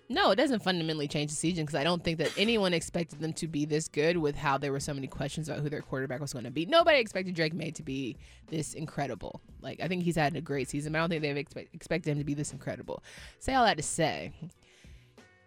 No, 0.09 0.31
it 0.31 0.35
doesn't 0.35 0.61
fundamentally 0.61 1.07
change 1.07 1.29
the 1.29 1.37
season 1.37 1.63
because 1.63 1.79
I 1.79 1.85
don't 1.85 2.03
think 2.03 2.17
that 2.17 2.33
anyone 2.37 2.73
expected 2.73 3.21
them 3.21 3.31
to 3.33 3.47
be 3.47 3.63
this 3.63 3.87
good 3.87 4.17
with 4.17 4.35
how 4.35 4.57
there 4.57 4.73
were 4.73 4.81
so 4.81 4.93
many 4.93 5.07
questions 5.07 5.47
about 5.47 5.61
who 5.61 5.69
their 5.69 5.81
quarterback 5.81 6.19
was 6.19 6.33
going 6.33 6.43
to 6.43 6.51
be. 6.51 6.65
Nobody 6.65 6.99
expected 6.99 7.35
Drake 7.35 7.53
Maye 7.53 7.71
to 7.71 7.83
be 7.83 8.17
this 8.47 8.73
incredible. 8.73 9.39
Like, 9.61 9.79
I 9.79 9.87
think 9.87 10.03
he's 10.03 10.17
had 10.17 10.35
a 10.35 10.41
great 10.41 10.69
season, 10.69 10.91
but 10.91 10.99
I 10.99 11.01
don't 11.03 11.09
think 11.09 11.21
they've 11.21 11.37
expect, 11.37 11.73
expected 11.73 12.11
him 12.11 12.17
to 12.17 12.25
be 12.25 12.33
this 12.33 12.51
incredible. 12.51 13.01
Say 13.39 13.53
all 13.53 13.63
that 13.63 13.77
to 13.77 13.83
say, 13.83 14.33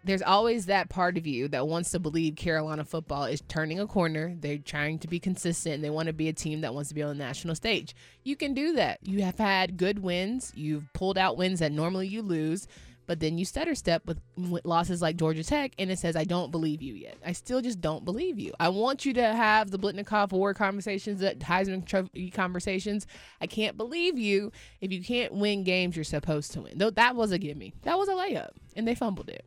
there's 0.03 0.21
always 0.21 0.65
that 0.65 0.89
part 0.89 1.17
of 1.17 1.27
you 1.27 1.47
that 1.49 1.67
wants 1.67 1.91
to 1.91 1.99
believe 1.99 2.35
Carolina 2.35 2.83
football 2.83 3.25
is 3.25 3.41
turning 3.47 3.79
a 3.79 3.87
corner. 3.87 4.35
They're 4.39 4.57
trying 4.57 4.99
to 4.99 5.07
be 5.07 5.19
consistent. 5.19 5.81
They 5.81 5.89
want 5.89 6.07
to 6.07 6.13
be 6.13 6.27
a 6.27 6.33
team 6.33 6.61
that 6.61 6.73
wants 6.73 6.89
to 6.89 6.95
be 6.95 7.03
on 7.03 7.09
the 7.09 7.23
national 7.23 7.55
stage. 7.55 7.95
You 8.23 8.35
can 8.35 8.53
do 8.53 8.73
that. 8.73 8.99
You 9.03 9.21
have 9.21 9.37
had 9.37 9.77
good 9.77 9.99
wins. 9.99 10.51
You've 10.55 10.91
pulled 10.93 11.17
out 11.17 11.37
wins 11.37 11.59
that 11.59 11.71
normally 11.71 12.07
you 12.07 12.23
lose, 12.23 12.67
but 13.05 13.19
then 13.19 13.37
you 13.37 13.45
stutter 13.45 13.75
step 13.75 14.03
with, 14.05 14.19
losses 14.63 15.01
like 15.01 15.17
Georgia 15.17 15.43
Tech, 15.43 15.73
and 15.77 15.91
it 15.91 15.99
says, 15.99 16.15
"I 16.15 16.23
don't 16.23 16.51
believe 16.51 16.81
you 16.81 16.93
yet. 16.93 17.17
I 17.25 17.33
still 17.33 17.61
just 17.61 17.81
don't 17.81 18.05
believe 18.05 18.39
you. 18.39 18.53
I 18.59 18.69
want 18.69 19.05
you 19.05 19.13
to 19.13 19.33
have 19.33 19.69
the 19.69 19.77
Biletnikoff 19.77 20.31
Award 20.31 20.55
conversations, 20.55 21.19
that 21.19 21.39
Heisman 21.39 21.85
Trophy 21.85 22.31
conversations. 22.31 23.05
I 23.41 23.47
can't 23.47 23.77
believe 23.77 24.17
you 24.17 24.51
if 24.79 24.91
you 24.91 25.03
can't 25.03 25.33
win 25.33 25.63
games 25.63 25.95
you're 25.95 26.05
supposed 26.05 26.53
to 26.53 26.61
win. 26.61 26.77
Though 26.77 26.91
that 26.91 27.15
was 27.15 27.31
a 27.31 27.37
gimme. 27.37 27.73
That 27.81 27.97
was 27.97 28.07
a 28.07 28.13
layup, 28.13 28.51
and 28.75 28.87
they 28.87 28.95
fumbled 28.95 29.29
it. 29.29 29.45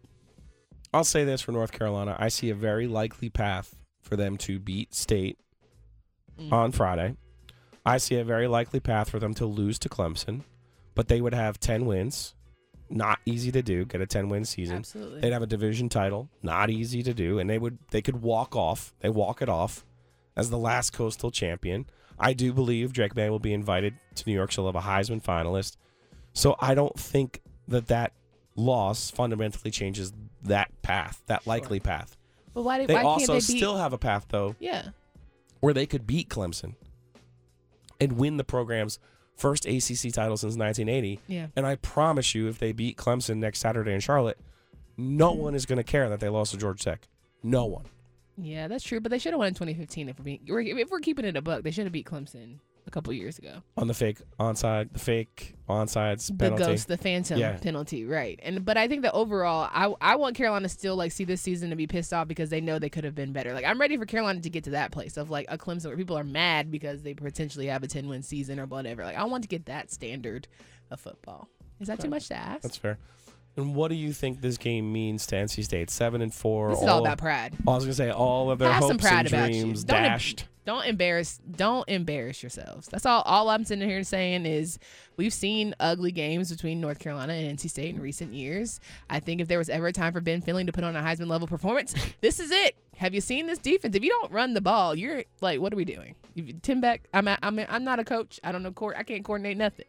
I'll 0.94 1.02
say 1.02 1.24
this 1.24 1.40
for 1.40 1.50
North 1.50 1.72
Carolina. 1.72 2.16
I 2.20 2.28
see 2.28 2.50
a 2.50 2.54
very 2.54 2.86
likely 2.86 3.28
path 3.28 3.74
for 4.00 4.14
them 4.14 4.36
to 4.38 4.60
beat 4.60 4.94
State 4.94 5.38
mm. 6.38 6.52
on 6.52 6.70
Friday. 6.70 7.16
I 7.84 7.98
see 7.98 8.14
a 8.14 8.24
very 8.24 8.46
likely 8.46 8.78
path 8.78 9.10
for 9.10 9.18
them 9.18 9.34
to 9.34 9.44
lose 9.44 9.76
to 9.80 9.88
Clemson, 9.88 10.42
but 10.94 11.08
they 11.08 11.20
would 11.20 11.34
have 11.34 11.58
10 11.58 11.86
wins. 11.86 12.34
Not 12.88 13.18
easy 13.26 13.50
to 13.50 13.60
do, 13.60 13.84
get 13.84 14.02
a 14.02 14.06
10 14.06 14.28
win 14.28 14.44
season. 14.44 14.76
Absolutely. 14.76 15.20
They'd 15.20 15.32
have 15.32 15.42
a 15.42 15.48
division 15.48 15.88
title, 15.88 16.28
not 16.44 16.70
easy 16.70 17.02
to 17.02 17.12
do, 17.12 17.40
and 17.40 17.50
they 17.50 17.58
would 17.58 17.78
they 17.90 18.00
could 18.02 18.22
walk 18.22 18.54
off. 18.54 18.94
They 19.00 19.08
walk 19.08 19.42
it 19.42 19.48
off 19.48 19.84
as 20.36 20.50
the 20.50 20.58
last 20.58 20.92
coastal 20.92 21.32
champion. 21.32 21.86
I 22.20 22.34
do 22.34 22.52
believe 22.52 22.92
Drake 22.92 23.16
Maye 23.16 23.30
will 23.30 23.40
be 23.40 23.52
invited 23.52 23.94
to 24.14 24.24
New 24.28 24.34
York. 24.34 24.52
She'll 24.52 24.66
have 24.66 24.76
a 24.76 24.80
Heisman 24.80 25.22
finalist. 25.22 25.76
So 26.34 26.56
I 26.60 26.74
don't 26.74 26.96
think 26.96 27.40
that 27.66 27.88
that 27.88 28.12
loss 28.54 29.10
fundamentally 29.10 29.70
changes 29.70 30.12
that 30.44 30.70
path, 30.82 31.22
that 31.26 31.46
likely 31.46 31.80
path. 31.80 32.16
But 32.52 32.62
why 32.62 32.78
did 32.78 32.88
They 32.88 32.94
why 32.94 33.02
also 33.02 33.32
can't 33.32 33.44
they 33.46 33.52
beat? 33.52 33.58
still 33.58 33.76
have 33.76 33.92
a 33.92 33.98
path 33.98 34.26
though 34.28 34.54
yeah. 34.60 34.88
where 35.60 35.74
they 35.74 35.86
could 35.86 36.06
beat 36.06 36.28
Clemson 36.28 36.74
and 38.00 38.12
win 38.12 38.36
the 38.36 38.44
program's 38.44 38.98
first 39.36 39.66
ACC 39.66 40.12
title 40.12 40.36
since 40.36 40.56
1980. 40.56 41.20
Yeah. 41.26 41.48
And 41.56 41.66
I 41.66 41.76
promise 41.76 42.34
you, 42.34 42.48
if 42.48 42.58
they 42.58 42.72
beat 42.72 42.96
Clemson 42.96 43.38
next 43.38 43.60
Saturday 43.60 43.92
in 43.92 44.00
Charlotte, 44.00 44.38
no 44.96 45.32
mm-hmm. 45.32 45.42
one 45.42 45.54
is 45.54 45.66
going 45.66 45.78
to 45.78 45.84
care 45.84 46.08
that 46.08 46.20
they 46.20 46.28
lost 46.28 46.52
to 46.52 46.58
Georgia 46.58 46.84
Tech. 46.84 47.08
No 47.42 47.64
one. 47.66 47.86
Yeah, 48.36 48.68
that's 48.68 48.84
true. 48.84 49.00
But 49.00 49.10
they 49.10 49.18
should 49.18 49.32
have 49.32 49.38
won 49.38 49.48
in 49.48 49.54
2015 49.54 50.08
if 50.08 50.18
we're 50.18 50.24
being, 50.24 50.40
if 50.46 50.90
we're 50.90 51.00
keeping 51.00 51.24
it 51.24 51.36
a 51.36 51.42
buck. 51.42 51.62
They 51.62 51.70
should 51.70 51.84
have 51.84 51.92
beat 51.92 52.06
Clemson 52.06 52.58
a 52.86 52.90
couple 52.90 53.12
years 53.12 53.38
ago. 53.38 53.62
On 53.76 53.86
the 53.88 53.94
fake 53.94 54.18
onside, 54.38 54.92
the 54.92 54.98
fake 54.98 55.54
onsides 55.68 56.36
penalty. 56.38 56.62
The 56.62 56.68
ghost, 56.70 56.88
the 56.88 56.96
phantom 56.96 57.38
Yeah. 57.38 57.56
penalty, 57.56 58.04
right? 58.04 58.38
And 58.42 58.64
but 58.64 58.76
I 58.76 58.88
think 58.88 59.02
that 59.02 59.12
overall, 59.14 59.68
I 59.72 59.92
I 60.00 60.16
want 60.16 60.36
Carolina 60.36 60.68
still 60.68 60.96
like 60.96 61.12
see 61.12 61.24
this 61.24 61.40
season 61.40 61.70
to 61.70 61.76
be 61.76 61.86
pissed 61.86 62.12
off 62.12 62.28
because 62.28 62.50
they 62.50 62.60
know 62.60 62.78
they 62.78 62.90
could 62.90 63.04
have 63.04 63.14
been 63.14 63.32
better. 63.32 63.52
Like 63.54 63.64
I'm 63.64 63.80
ready 63.80 63.96
for 63.96 64.04
Carolina 64.06 64.40
to 64.40 64.50
get 64.50 64.64
to 64.64 64.70
that 64.70 64.90
place 64.92 65.16
of 65.16 65.30
like 65.30 65.46
a 65.48 65.56
Clemson 65.56 65.86
where 65.86 65.96
people 65.96 66.18
are 66.18 66.24
mad 66.24 66.70
because 66.70 67.02
they 67.02 67.14
potentially 67.14 67.66
have 67.66 67.82
a 67.82 67.86
10 67.88 68.08
win 68.08 68.22
season 68.22 68.60
or 68.60 68.66
whatever. 68.66 69.04
Like 69.04 69.16
I 69.16 69.24
want 69.24 69.42
to 69.44 69.48
get 69.48 69.66
that 69.66 69.90
standard 69.90 70.46
of 70.90 71.00
football. 71.00 71.48
Is 71.80 71.88
that 71.88 72.00
too 72.00 72.08
much 72.08 72.28
to 72.28 72.34
ask? 72.36 72.62
That's 72.62 72.76
fair. 72.76 72.98
And 73.56 73.74
what 73.74 73.88
do 73.88 73.94
you 73.94 74.12
think 74.12 74.40
this 74.40 74.58
game 74.58 74.92
means 74.92 75.26
to 75.26 75.36
NC 75.36 75.64
State? 75.64 75.88
Seven 75.90 76.20
and 76.22 76.34
four. 76.34 76.70
This 76.70 76.82
is 76.82 76.88
all 76.88 77.00
about 77.00 77.18
pride. 77.18 77.54
I 77.66 77.70
was 77.70 77.84
gonna 77.84 77.94
say 77.94 78.10
all 78.10 78.50
of 78.50 78.58
their 78.58 78.72
Have 78.72 78.82
hopes 78.82 79.04
and 79.04 79.28
dreams 79.28 79.84
Don't 79.84 79.96
em- 79.96 80.02
dashed. 80.04 80.46
Don't 80.66 80.86
embarrass. 80.86 81.40
Don't 81.56 81.86
embarrass 81.88 82.42
yourselves. 82.42 82.88
That's 82.88 83.04
all. 83.06 83.20
All 83.22 83.50
I'm 83.50 83.64
sitting 83.64 83.86
here 83.88 84.02
saying 84.02 84.46
is 84.46 84.78
we've 85.16 85.32
seen 85.32 85.74
ugly 85.78 86.10
games 86.10 86.50
between 86.50 86.80
North 86.80 86.98
Carolina 86.98 87.34
and 87.34 87.58
NC 87.58 87.68
State 87.68 87.94
in 87.94 88.00
recent 88.00 88.32
years. 88.32 88.80
I 89.10 89.20
think 89.20 89.40
if 89.40 89.46
there 89.46 89.58
was 89.58 89.68
ever 89.68 89.88
a 89.88 89.92
time 89.92 90.14
for 90.14 90.20
Ben 90.22 90.40
Finley 90.40 90.64
to 90.64 90.72
put 90.72 90.82
on 90.82 90.96
a 90.96 91.02
Heisman 91.02 91.28
level 91.28 91.46
performance, 91.46 91.94
this 92.22 92.40
is 92.40 92.50
it. 92.50 92.74
Have 92.96 93.14
you 93.14 93.20
seen 93.20 93.46
this 93.46 93.58
defense? 93.58 93.94
If 93.94 94.02
you 94.02 94.10
don't 94.10 94.32
run 94.32 94.54
the 94.54 94.60
ball, 94.62 94.94
you're 94.94 95.24
like, 95.42 95.60
what 95.60 95.72
are 95.72 95.76
we 95.76 95.84
doing? 95.84 96.14
If- 96.34 96.62
Tim 96.62 96.80
Beck. 96.80 97.02
I'm. 97.12 97.28
I'm. 97.28 97.58
a- 97.58 97.66
I'm 97.68 97.84
not 97.84 98.00
a 98.00 98.04
coach. 98.04 98.40
I 98.42 98.50
don't 98.50 98.62
know. 98.64 98.72
Court. 98.72 98.96
I 98.98 99.02
can't 99.04 99.24
coordinate 99.24 99.58
nothing. 99.58 99.86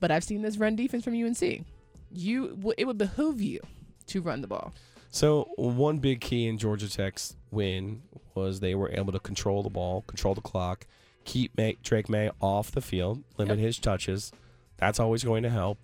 But 0.00 0.10
I've 0.10 0.24
seen 0.24 0.40
this 0.42 0.56
run 0.56 0.74
defense 0.76 1.04
from 1.04 1.14
UNC. 1.14 1.66
You. 2.10 2.72
It 2.76 2.86
would 2.86 2.98
behoove 2.98 3.40
you 3.40 3.60
to 4.08 4.20
run 4.22 4.40
the 4.40 4.46
ball. 4.48 4.72
So 5.10 5.48
one 5.56 5.98
big 5.98 6.20
key 6.20 6.46
in 6.46 6.56
Georgia 6.58 6.88
Tech's 6.88 7.36
win 7.50 8.02
was 8.34 8.60
they 8.60 8.74
were 8.74 8.90
able 8.92 9.12
to 9.12 9.18
control 9.18 9.62
the 9.62 9.70
ball, 9.70 10.02
control 10.02 10.34
the 10.34 10.40
clock, 10.40 10.86
keep 11.24 11.56
Maye, 11.56 11.76
Drake 11.82 12.08
Maye 12.08 12.30
off 12.40 12.70
the 12.70 12.80
field, 12.80 13.24
limit 13.36 13.58
his 13.58 13.78
touches. 13.78 14.32
That's 14.76 15.00
always 15.00 15.24
going 15.24 15.42
to 15.42 15.50
help. 15.50 15.78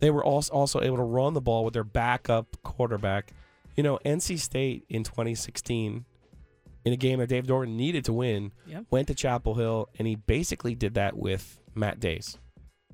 They 0.00 0.10
were 0.10 0.24
also 0.24 0.52
also 0.54 0.80
able 0.80 0.96
to 0.96 1.02
run 1.02 1.34
the 1.34 1.40
ball 1.42 1.64
with 1.64 1.74
their 1.74 1.84
backup 1.84 2.56
quarterback. 2.62 3.32
You 3.76 3.82
know, 3.82 3.98
NC 4.04 4.38
State 4.38 4.84
in 4.88 5.04
2016, 5.04 6.04
in 6.84 6.92
a 6.92 6.96
game 6.96 7.18
that 7.18 7.28
Dave 7.28 7.46
Doeren 7.46 7.74
needed 7.76 8.04
to 8.06 8.12
win, 8.14 8.52
Yep. 8.66 8.86
went 8.90 9.08
to 9.08 9.14
Chapel 9.14 9.54
Hill, 9.54 9.88
and 9.98 10.08
he 10.08 10.16
basically 10.16 10.74
did 10.74 10.94
that 10.94 11.16
with 11.16 11.60
Matt 11.74 12.00
Dayes 12.00 12.38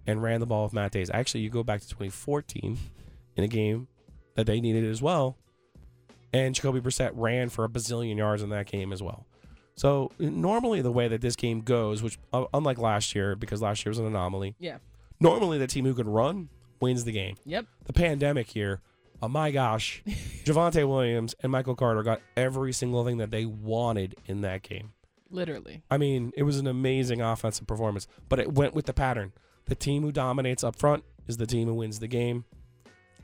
and 0.06 0.22
ran 0.22 0.40
the 0.40 0.46
ball 0.46 0.64
with 0.64 0.72
Matt 0.72 0.92
Dayes. 0.92 1.10
Actually, 1.12 1.40
you 1.40 1.50
go 1.50 1.62
back 1.62 1.80
to 1.80 1.88
2014 1.88 2.78
in 3.36 3.44
a 3.44 3.48
game 3.48 3.88
that 4.34 4.46
they 4.46 4.60
needed 4.60 4.84
as 4.84 5.00
well. 5.02 5.36
And 6.32 6.54
Jacoby 6.54 6.80
Brissett 6.80 7.10
ran 7.14 7.48
for 7.48 7.64
a 7.64 7.68
bazillion 7.68 8.16
yards 8.18 8.42
in 8.42 8.50
that 8.50 8.66
game 8.66 8.92
as 8.92 9.02
well. 9.02 9.26
So 9.74 10.10
normally 10.18 10.80
the 10.80 10.90
way 10.92 11.08
that 11.08 11.20
this 11.20 11.36
game 11.36 11.60
goes, 11.60 12.02
which 12.02 12.18
uh, 12.32 12.44
unlike 12.54 12.78
last 12.78 13.14
year, 13.14 13.36
because 13.36 13.60
last 13.62 13.84
year 13.84 13.90
was 13.90 13.98
an 13.98 14.06
anomaly, 14.06 14.54
Yeah. 14.58 14.78
normally 15.20 15.58
the 15.58 15.66
team 15.66 15.84
who 15.84 15.94
can 15.94 16.08
run 16.08 16.48
wins 16.80 17.04
the 17.04 17.12
game. 17.12 17.36
Yep. 17.44 17.66
The 17.84 17.92
pandemic 17.92 18.48
here, 18.48 18.80
oh 19.22 19.28
my 19.28 19.50
gosh, 19.50 20.02
Javonte 20.44 20.86
Williams 20.88 21.34
and 21.42 21.52
Michael 21.52 21.74
Carter 21.74 22.02
got 22.02 22.20
every 22.36 22.72
single 22.72 23.04
thing 23.04 23.18
that 23.18 23.30
they 23.30 23.44
wanted 23.44 24.14
in 24.26 24.40
that 24.42 24.62
game. 24.62 24.92
Literally. 25.30 25.82
I 25.90 25.98
mean, 25.98 26.32
it 26.36 26.44
was 26.44 26.58
an 26.58 26.66
amazing 26.66 27.20
offensive 27.20 27.66
performance, 27.66 28.06
but 28.28 28.38
it 28.38 28.52
went 28.54 28.74
with 28.74 28.86
the 28.86 28.92
pattern. 28.94 29.32
The 29.66 29.74
team 29.74 30.02
who 30.02 30.12
dominates 30.12 30.62
up 30.64 30.76
front 30.76 31.04
is 31.26 31.36
the 31.36 31.46
team 31.46 31.68
who 31.68 31.74
wins 31.74 31.98
the 31.98 32.06
game. 32.08 32.44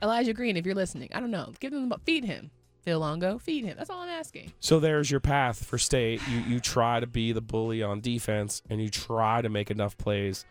Elijah 0.02 0.32
Green, 0.32 0.56
if 0.56 0.66
you're 0.66 0.74
listening, 0.74 1.08
I 1.14 1.20
don't 1.20 1.30
know. 1.30 1.52
Give 1.60 1.72
him 1.72 1.88
the 1.88 1.98
feed 2.04 2.24
him. 2.24 2.50
Phil 2.82 2.98
Longo, 2.98 3.38
feed 3.38 3.64
him. 3.64 3.76
That's 3.78 3.90
all 3.90 4.00
I'm 4.00 4.08
asking. 4.08 4.52
So 4.58 4.80
there's 4.80 5.08
your 5.08 5.20
path 5.20 5.64
for 5.64 5.78
state. 5.78 6.20
You 6.28 6.40
you 6.40 6.60
try 6.60 6.98
to 6.98 7.06
be 7.06 7.30
the 7.32 7.40
bully 7.40 7.80
on 7.82 8.00
defense 8.00 8.60
and 8.68 8.82
you 8.82 8.88
try 8.88 9.40
to 9.40 9.48
make 9.48 9.70
enough 9.70 9.96
plays 9.96 10.44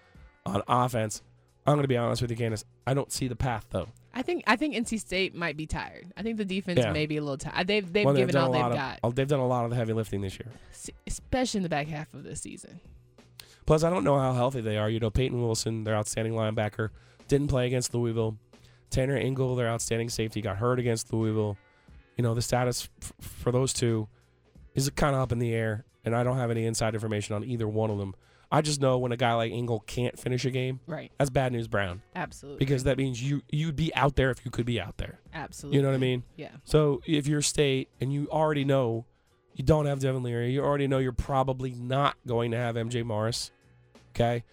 on 0.45 0.61
offense. 0.67 1.21
I'm 1.67 1.73
going 1.75 1.83
to 1.83 1.89
be 1.89 1.97
honest 1.97 2.21
with 2.21 2.31
you, 2.31 2.37
Candace. 2.37 2.63
I 2.87 2.93
don't 2.93 3.11
see 3.11 3.27
the 3.27 3.35
path 3.35 3.67
though. 3.71 3.89
I 4.13 4.21
think 4.21 4.45
I 4.47 4.55
think 4.55 4.75
NC 4.75 4.97
State 5.01 5.35
might 5.35 5.57
be 5.57 5.65
tired. 5.67 6.13
I 6.15 6.23
think 6.23 6.37
the 6.37 6.45
defense 6.45 6.79
Yeah. 6.79 6.93
may 6.93 7.05
be 7.05 7.17
a 7.17 7.21
little 7.21 7.37
tired. 7.37 7.55
Uh, 7.57 7.63
they've 7.63 7.91
they've 7.91 8.05
Well, 8.05 8.15
given 8.15 8.33
done 8.33 8.45
all 8.45 8.51
they've 8.53 8.63
of- 8.79 9.01
got, 9.01 9.15
they've 9.15 9.27
done 9.27 9.41
a 9.41 9.47
lot 9.47 9.65
of 9.65 9.69
the 9.71 9.75
heavy 9.75 9.91
lifting 9.91 10.21
this 10.21 10.39
year. 10.39 10.47
especially 11.05 11.57
in 11.59 11.63
the 11.63 11.69
back 11.69 11.87
half 11.89 12.13
of 12.13 12.23
the 12.23 12.37
season. 12.37 12.79
Plus, 13.65 13.83
I 13.83 13.89
don't 13.89 14.03
know 14.03 14.17
how 14.17 14.33
healthy 14.33 14.61
they 14.61 14.77
are. 14.77 14.89
You 14.89 14.99
know, 14.99 15.09
Peyton 15.09 15.41
Wilson, 15.41 15.83
their 15.83 15.95
outstanding 15.95 16.33
linebacker, 16.33 16.89
didn't 17.27 17.47
play 17.47 17.67
against 17.67 17.93
Louisville. 17.93 18.37
Tanner 18.89 19.15
Ingle, 19.17 19.55
their 19.55 19.69
outstanding 19.69 20.09
safety, 20.09 20.41
got 20.41 20.57
hurt 20.57 20.79
against 20.79 21.13
Louisville. 21.13 21.57
You 22.17 22.23
know, 22.23 22.33
the 22.33 22.41
status 22.41 22.89
f- 23.01 23.13
for 23.21 23.51
those 23.51 23.71
two 23.71 24.07
is 24.75 24.89
kind 24.91 25.15
of 25.15 25.21
up 25.21 25.31
in 25.31 25.39
the 25.39 25.53
air, 25.53 25.85
and 26.03 26.15
I 26.15 26.23
don't 26.23 26.37
have 26.37 26.51
any 26.51 26.65
inside 26.65 26.93
information 26.93 27.35
on 27.35 27.43
either 27.43 27.67
one 27.67 27.89
of 27.89 27.97
them. 27.97 28.15
I 28.53 28.61
just 28.61 28.81
know 28.81 28.97
when 28.97 29.13
a 29.13 29.17
guy 29.17 29.33
like 29.35 29.53
Ingle 29.53 29.79
can't 29.81 30.19
finish 30.19 30.43
a 30.43 30.51
game, 30.51 30.81
Right. 30.85 31.09
that's 31.17 31.29
bad 31.29 31.53
news, 31.53 31.69
Brown. 31.69 32.01
Absolutely. 32.13 32.59
because 32.59 32.83
that 32.83 32.97
means 32.97 33.23
you 33.23 33.43
you'd 33.49 33.77
be 33.77 33.95
out 33.95 34.17
there 34.17 34.29
if 34.29 34.43
you 34.43 34.51
could 34.51 34.65
be 34.65 34.81
out 34.81 34.97
there. 34.97 35.21
Absolutely. 35.33 35.77
You 35.77 35.83
know 35.83 35.87
what 35.87 35.95
I 35.95 35.99
mean? 35.99 36.23
Yeah. 36.35 36.49
So 36.65 37.01
if 37.05 37.27
you're 37.27 37.41
state 37.41 37.87
and 38.01 38.11
you 38.11 38.27
already 38.29 38.65
know 38.65 39.05
you 39.55 39.63
don't 39.63 39.85
have 39.85 39.99
Devin 39.99 40.23
Leary, 40.23 40.51
you 40.51 40.63
already 40.63 40.87
know 40.87 40.97
you're 40.97 41.11
probably 41.11 41.71
not 41.71 42.15
going 42.25 42.51
to 42.51 42.57
have 42.57 42.75
MJ 42.75 43.03
Morris. 43.03 43.51
Okay, 44.15 44.43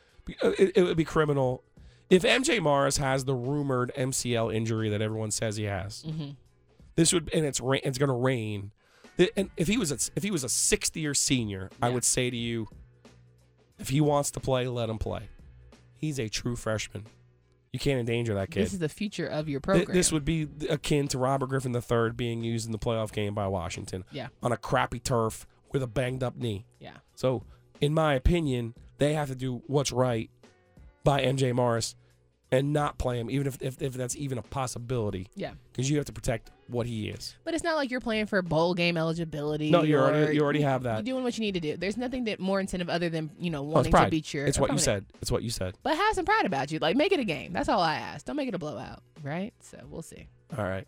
uh, 0.42 0.50
it, 0.58 0.76
it 0.76 0.82
would 0.82 0.96
be 0.96 1.04
criminal 1.04 1.62
if 2.10 2.22
MJ 2.22 2.60
Morris 2.60 2.96
has 2.96 3.24
the 3.24 3.34
rumored 3.34 3.92
MCL 3.96 4.54
injury 4.54 4.88
that 4.90 5.02
everyone 5.02 5.30
says 5.30 5.56
he 5.56 5.64
has. 5.64 6.04
Mm-hmm. 6.06 6.30
This 6.96 7.12
would 7.12 7.32
and 7.32 7.44
it's 7.44 7.60
it's 7.64 7.98
going 7.98 8.08
to 8.08 8.14
rain. 8.14 8.72
And 9.36 9.50
if 9.56 9.66
he 9.66 9.76
was 9.76 9.90
a, 9.90 9.98
if 10.14 10.22
he 10.22 10.30
was 10.30 10.44
a 10.44 10.48
sixth 10.48 10.96
year 10.96 11.12
senior, 11.12 11.70
I 11.82 11.88
would 11.88 12.04
say 12.04 12.30
to 12.30 12.36
you, 12.36 12.68
if 13.78 13.88
he 13.88 14.00
wants 14.00 14.30
to 14.32 14.40
play, 14.40 14.68
let 14.68 14.88
him 14.88 14.98
play. 14.98 15.28
He's 15.96 16.20
a 16.20 16.28
true 16.28 16.54
freshman. 16.54 17.04
You 17.72 17.78
can't 17.78 18.00
endanger 18.00 18.34
that 18.34 18.50
kid. 18.50 18.64
This 18.64 18.72
is 18.72 18.78
the 18.78 18.88
future 18.88 19.26
of 19.26 19.48
your 19.48 19.60
Th- 19.60 19.76
program. 19.84 19.94
This 19.96 20.10
would 20.10 20.24
be 20.24 20.48
akin 20.70 21.06
to 21.08 21.18
Robert 21.18 21.48
Griffin 21.48 21.74
III 21.74 22.10
being 22.12 22.42
used 22.42 22.66
in 22.66 22.72
the 22.72 22.78
playoff 22.78 23.12
game 23.12 23.34
by 23.34 23.46
Washington 23.46 24.04
Yeah. 24.10 24.28
on 24.42 24.52
a 24.52 24.56
crappy 24.56 24.98
turf 25.00 25.46
with 25.72 25.82
a 25.82 25.86
banged 25.86 26.22
up 26.22 26.36
knee. 26.36 26.64
Yeah. 26.80 26.96
So, 27.14 27.42
in 27.80 27.92
my 27.92 28.14
opinion, 28.14 28.74
they 28.96 29.12
have 29.14 29.28
to 29.28 29.34
do 29.34 29.62
what's 29.66 29.92
right 29.92 30.30
by 31.04 31.20
MJ 31.22 31.52
Morris 31.54 31.94
and 32.50 32.72
not 32.72 32.98
play 32.98 33.18
him, 33.18 33.30
even 33.30 33.46
if, 33.46 33.60
if, 33.60 33.80
if 33.82 33.92
that's 33.94 34.16
even 34.16 34.38
a 34.38 34.42
possibility. 34.42 35.28
Yeah. 35.34 35.52
Because 35.72 35.90
you 35.90 35.96
have 35.96 36.06
to 36.06 36.12
protect 36.12 36.50
what 36.68 36.86
he 36.86 37.08
is. 37.08 37.36
But 37.44 37.54
it's 37.54 37.62
not 37.64 37.76
like 37.76 37.90
you're 37.90 38.00
playing 38.00 38.26
for 38.26 38.40
bowl 38.42 38.74
game 38.74 38.96
eligibility. 38.96 39.70
No, 39.70 39.82
you 39.82 39.98
already 39.98 40.34
you 40.34 40.42
already 40.42 40.62
have 40.62 40.82
that. 40.84 40.96
You're 40.96 41.14
doing 41.14 41.24
what 41.24 41.36
you 41.36 41.42
need 41.42 41.54
to 41.54 41.60
do. 41.60 41.76
There's 41.76 41.96
nothing 41.96 42.24
that 42.24 42.40
more 42.40 42.60
incentive 42.60 42.88
other 42.88 43.08
than 43.08 43.30
you 43.38 43.50
know 43.50 43.60
Oh, 43.60 43.62
wanting 43.64 43.92
pride. 43.92 44.04
to 44.06 44.10
beat 44.10 44.32
your. 44.32 44.46
It's 44.46 44.58
what 44.58 44.70
you 44.72 44.78
said. 44.78 45.04
It's 45.20 45.30
what 45.30 45.42
you 45.42 45.50
said. 45.50 45.74
But 45.82 45.96
have 45.96 46.14
some 46.14 46.24
pride 46.24 46.46
about 46.46 46.70
you. 46.70 46.78
Like 46.78 46.96
make 46.96 47.12
it 47.12 47.20
a 47.20 47.24
game. 47.24 47.52
That's 47.52 47.68
all 47.68 47.80
I 47.80 47.96
ask. 47.96 48.24
Don't 48.26 48.36
make 48.36 48.48
it 48.48 48.54
a 48.54 48.58
blowout, 48.58 49.02
right? 49.22 49.52
So 49.60 49.78
we'll 49.88 50.02
see. 50.02 50.28
All 50.56 50.64
right. 50.64 50.86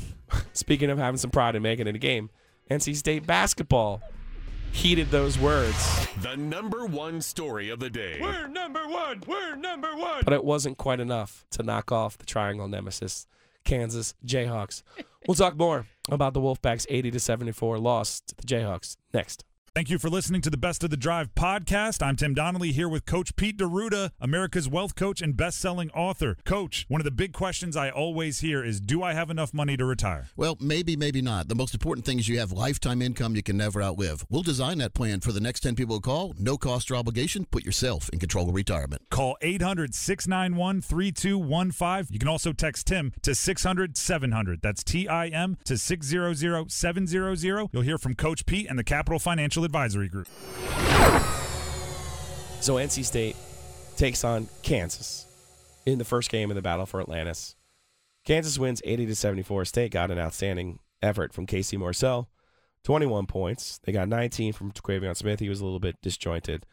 Speaking 0.52 0.90
of 0.90 0.98
having 0.98 1.18
some 1.18 1.30
pride 1.30 1.54
and 1.56 1.62
making 1.62 1.86
it 1.86 1.94
a 1.94 1.98
game, 1.98 2.30
NC 2.70 2.96
State 2.96 3.26
basketball 3.26 4.00
heeded 4.72 5.10
those 5.10 5.38
words. 5.38 6.06
The 6.22 6.36
number 6.36 6.86
one 6.86 7.20
story 7.20 7.70
of 7.70 7.80
the 7.80 7.90
day. 7.90 8.18
We're 8.20 8.48
number 8.48 8.86
one. 8.88 9.22
We're 9.26 9.56
number 9.56 9.96
one. 9.96 10.22
But 10.24 10.34
it 10.34 10.44
wasn't 10.44 10.78
quite 10.78 11.00
enough 11.00 11.44
to 11.52 11.62
knock 11.62 11.92
off 11.92 12.18
the 12.18 12.26
triangle 12.26 12.68
nemesis, 12.68 13.26
Kansas 13.64 14.14
Jayhawks. 14.24 14.82
we'll 15.26 15.34
talk 15.34 15.56
more 15.56 15.86
about 16.10 16.34
the 16.34 16.40
Wolfpack's 16.40 16.86
80 16.88 17.10
to 17.12 17.20
74 17.20 17.78
loss 17.78 18.20
to 18.20 18.34
the 18.34 18.42
Jayhawks 18.42 18.96
next. 19.12 19.44
Thank 19.72 19.88
you 19.88 20.00
for 20.00 20.10
listening 20.10 20.40
to 20.40 20.50
the 20.50 20.56
Best 20.56 20.82
of 20.82 20.90
the 20.90 20.96
Drive 20.96 21.32
podcast. 21.36 22.04
I'm 22.04 22.16
Tim 22.16 22.34
Donnelly 22.34 22.72
here 22.72 22.88
with 22.88 23.06
Coach 23.06 23.36
Pete 23.36 23.56
D'Arruda, 23.56 24.10
America's 24.18 24.68
wealth 24.68 24.96
coach 24.96 25.22
and 25.22 25.36
best-selling 25.36 25.92
author. 25.92 26.36
Coach, 26.44 26.86
one 26.88 27.00
of 27.00 27.04
the 27.04 27.12
big 27.12 27.32
questions 27.32 27.76
I 27.76 27.88
always 27.88 28.40
hear 28.40 28.64
is, 28.64 28.80
do 28.80 29.04
I 29.04 29.12
have 29.12 29.30
enough 29.30 29.54
money 29.54 29.76
to 29.76 29.84
retire? 29.84 30.26
Well, 30.34 30.56
maybe, 30.60 30.96
maybe 30.96 31.22
not. 31.22 31.46
The 31.46 31.54
most 31.54 31.72
important 31.72 32.04
thing 32.04 32.18
is 32.18 32.28
you 32.28 32.40
have 32.40 32.50
lifetime 32.50 33.00
income 33.00 33.36
you 33.36 33.44
can 33.44 33.56
never 33.56 33.80
outlive. 33.80 34.26
We'll 34.28 34.42
design 34.42 34.78
that 34.78 34.92
plan 34.92 35.20
for 35.20 35.30
the 35.30 35.38
next 35.38 35.60
10 35.60 35.76
people 35.76 35.94
who 35.94 36.00
call. 36.00 36.34
No 36.36 36.58
cost 36.58 36.90
or 36.90 36.96
obligation. 36.96 37.46
Put 37.48 37.64
yourself 37.64 38.10
in 38.12 38.18
control 38.18 38.48
of 38.48 38.56
retirement. 38.56 39.02
Call 39.08 39.36
800-691-3215. 39.40 42.10
You 42.10 42.18
can 42.18 42.28
also 42.28 42.52
text 42.52 42.88
Tim 42.88 43.12
to 43.22 43.30
600-700. 43.30 44.62
That's 44.62 44.82
T-I-M 44.82 45.58
to 45.62 45.74
600-700. 45.74 47.68
You'll 47.72 47.82
hear 47.82 47.98
from 47.98 48.16
Coach 48.16 48.46
Pete 48.46 48.66
and 48.68 48.76
the 48.76 48.82
Capital 48.82 49.20
Financial 49.20 49.59
Advisory 49.64 50.08
Group. 50.08 50.28
So 52.60 52.74
NC 52.74 53.04
State 53.04 53.36
takes 53.96 54.22
on 54.24 54.48
Kansas 54.62 55.26
in 55.86 55.98
the 55.98 56.04
first 56.04 56.30
game 56.30 56.50
of 56.50 56.56
the 56.56 56.62
battle 56.62 56.86
for 56.86 57.00
Atlantis. 57.00 57.56
Kansas 58.24 58.58
wins 58.58 58.82
80 58.84 59.06
to 59.06 59.14
74. 59.14 59.64
State 59.64 59.92
got 59.92 60.10
an 60.10 60.18
outstanding 60.18 60.78
effort 61.02 61.32
from 61.32 61.46
Casey 61.46 61.76
Morsell, 61.76 62.26
21 62.84 63.26
points. 63.26 63.80
They 63.84 63.92
got 63.92 64.08
19 64.08 64.52
from 64.52 64.72
Quavion 64.72 65.16
Smith. 65.16 65.40
He 65.40 65.48
was 65.48 65.60
a 65.60 65.64
little 65.64 65.80
bit 65.80 65.96
disjointed. 66.02 66.66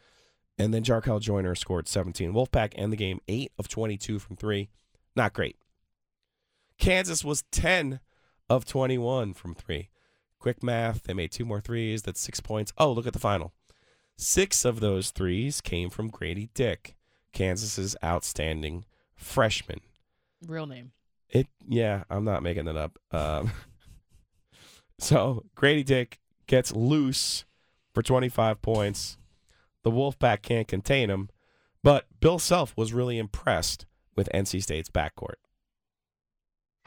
And 0.58 0.74
then 0.74 0.82
Jarkel 0.82 1.20
Joiner 1.20 1.54
scored 1.54 1.88
17. 1.88 2.32
Wolfpack 2.32 2.72
end 2.76 2.92
the 2.92 2.96
game 2.96 3.20
8 3.28 3.52
of 3.58 3.68
22 3.68 4.18
from 4.18 4.36
3. 4.36 4.68
Not 5.14 5.32
great. 5.32 5.56
Kansas 6.78 7.24
was 7.24 7.44
10 7.50 8.00
of 8.50 8.64
21 8.64 9.34
from 9.34 9.54
3. 9.54 9.88
Quick 10.38 10.62
math, 10.62 11.04
they 11.04 11.14
made 11.14 11.32
two 11.32 11.44
more 11.44 11.60
threes. 11.60 12.02
That's 12.02 12.20
6 12.20 12.40
points. 12.40 12.72
Oh, 12.78 12.92
look 12.92 13.06
at 13.06 13.12
the 13.12 13.18
final. 13.18 13.52
6 14.16 14.64
of 14.64 14.80
those 14.80 15.10
threes 15.10 15.60
came 15.60 15.90
from 15.90 16.08
Grady 16.08 16.50
Dick, 16.54 16.96
Kansas's 17.32 17.96
outstanding 18.04 18.84
freshman. 19.16 19.80
Real 20.46 20.66
name. 20.66 20.92
It 21.28 21.48
yeah, 21.66 22.04
I'm 22.08 22.24
not 22.24 22.42
making 22.42 22.64
that 22.66 22.76
up. 22.76 22.98
Um, 23.10 23.52
so 24.98 25.44
Grady 25.54 25.82
Dick 25.82 26.20
gets 26.46 26.72
loose 26.72 27.44
for 27.92 28.02
25 28.02 28.62
points. 28.62 29.18
The 29.82 29.90
Wolfpack 29.90 30.42
can't 30.42 30.68
contain 30.68 31.10
him, 31.10 31.28
but 31.82 32.06
Bill 32.20 32.38
Self 32.38 32.76
was 32.76 32.92
really 32.92 33.18
impressed 33.18 33.86
with 34.16 34.28
NC 34.34 34.62
State's 34.62 34.90
backcourt. 34.90 35.36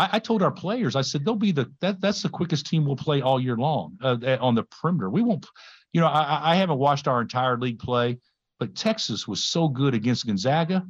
I, 0.01 0.09
I 0.13 0.19
told 0.19 0.41
our 0.41 0.51
players, 0.51 0.95
I 0.95 1.01
said 1.01 1.23
they'll 1.23 1.35
be 1.35 1.51
the 1.51 1.71
that 1.81 2.01
that's 2.01 2.23
the 2.23 2.29
quickest 2.29 2.65
team 2.65 2.85
we'll 2.85 2.95
play 2.95 3.21
all 3.21 3.39
year 3.39 3.55
long 3.55 3.97
uh, 4.01 4.17
on 4.39 4.55
the 4.55 4.63
perimeter. 4.63 5.09
We 5.09 5.21
won't, 5.21 5.45
you 5.93 6.01
know, 6.01 6.07
I, 6.07 6.53
I 6.53 6.55
haven't 6.55 6.79
watched 6.79 7.07
our 7.07 7.21
entire 7.21 7.57
league 7.57 7.79
play, 7.79 8.17
but 8.59 8.75
Texas 8.75 9.27
was 9.27 9.43
so 9.43 9.67
good 9.67 9.93
against 9.93 10.25
Gonzaga. 10.25 10.85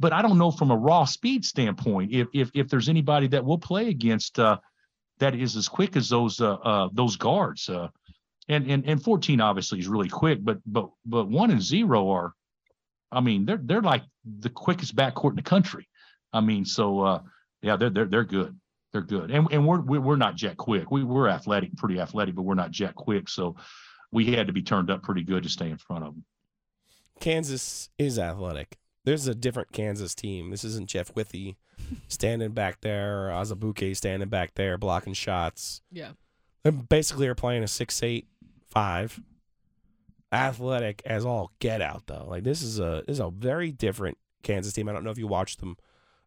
But 0.00 0.12
I 0.12 0.22
don't 0.22 0.38
know 0.38 0.50
from 0.50 0.70
a 0.70 0.76
raw 0.76 1.04
speed 1.04 1.44
standpoint 1.44 2.12
if 2.12 2.28
if 2.34 2.50
if 2.54 2.68
there's 2.68 2.88
anybody 2.88 3.28
that 3.28 3.44
we'll 3.44 3.58
play 3.58 3.88
against 3.88 4.38
uh, 4.38 4.58
that 5.18 5.34
is 5.34 5.56
as 5.56 5.68
quick 5.68 5.96
as 5.96 6.08
those 6.08 6.40
uh, 6.40 6.54
uh, 6.54 6.88
those 6.92 7.16
guards. 7.16 7.68
Uh, 7.68 7.88
and 8.48 8.68
and 8.68 8.84
and 8.86 9.02
14 9.02 9.40
obviously 9.40 9.78
is 9.78 9.88
really 9.88 10.08
quick, 10.08 10.38
but 10.42 10.58
but 10.66 10.90
but 11.06 11.28
one 11.28 11.50
and 11.50 11.62
zero 11.62 12.10
are, 12.10 12.32
I 13.12 13.20
mean, 13.20 13.44
they're 13.44 13.60
they're 13.62 13.82
like 13.82 14.02
the 14.24 14.50
quickest 14.50 14.96
backcourt 14.96 15.30
in 15.30 15.36
the 15.36 15.42
country. 15.42 15.88
I 16.32 16.40
mean, 16.40 16.64
so 16.64 17.00
uh, 17.00 17.20
yeah, 17.62 17.76
they're 17.76 17.90
they're 17.90 18.06
they're 18.06 18.24
good. 18.24 18.58
They're 18.92 19.02
good, 19.02 19.30
and 19.30 19.46
and 19.50 19.66
we're 19.66 19.80
we're 19.80 20.16
not 20.16 20.36
jet 20.36 20.56
quick. 20.56 20.90
We 20.90 21.04
we're 21.04 21.28
athletic, 21.28 21.76
pretty 21.76 22.00
athletic, 22.00 22.34
but 22.34 22.42
we're 22.42 22.54
not 22.54 22.70
jet 22.70 22.94
quick. 22.94 23.28
So 23.28 23.56
we 24.10 24.32
had 24.32 24.46
to 24.46 24.52
be 24.52 24.62
turned 24.62 24.90
up 24.90 25.02
pretty 25.02 25.22
good 25.22 25.42
to 25.42 25.48
stay 25.48 25.70
in 25.70 25.76
front 25.76 26.04
of 26.04 26.14
them. 26.14 26.24
Kansas 27.20 27.90
is 27.98 28.18
athletic. 28.18 28.78
There's 29.04 29.26
a 29.26 29.34
different 29.34 29.72
Kansas 29.72 30.14
team. 30.14 30.50
This 30.50 30.64
isn't 30.64 30.88
Jeff 30.88 31.14
Withey 31.14 31.56
standing 32.08 32.52
back 32.52 32.80
there, 32.80 33.26
or 33.26 33.30
Azubuike 33.30 33.96
standing 33.96 34.28
back 34.28 34.54
there 34.54 34.78
blocking 34.78 35.14
shots. 35.14 35.82
Yeah. 35.90 36.12
They 36.64 36.70
basically 36.70 37.28
are 37.28 37.34
playing 37.34 37.62
a 37.62 37.68
six 37.68 38.02
eight 38.02 38.28
five. 38.70 39.20
Athletic 40.30 41.00
as 41.06 41.24
all 41.24 41.52
get 41.58 41.80
out 41.80 42.04
though. 42.06 42.26
Like 42.28 42.44
this 42.44 42.62
is 42.62 42.78
a 42.78 43.02
this 43.06 43.14
is 43.14 43.20
a 43.20 43.30
very 43.30 43.72
different 43.72 44.18
Kansas 44.42 44.72
team. 44.72 44.88
I 44.88 44.92
don't 44.92 45.04
know 45.04 45.10
if 45.10 45.18
you 45.18 45.26
watched 45.26 45.60
them 45.60 45.76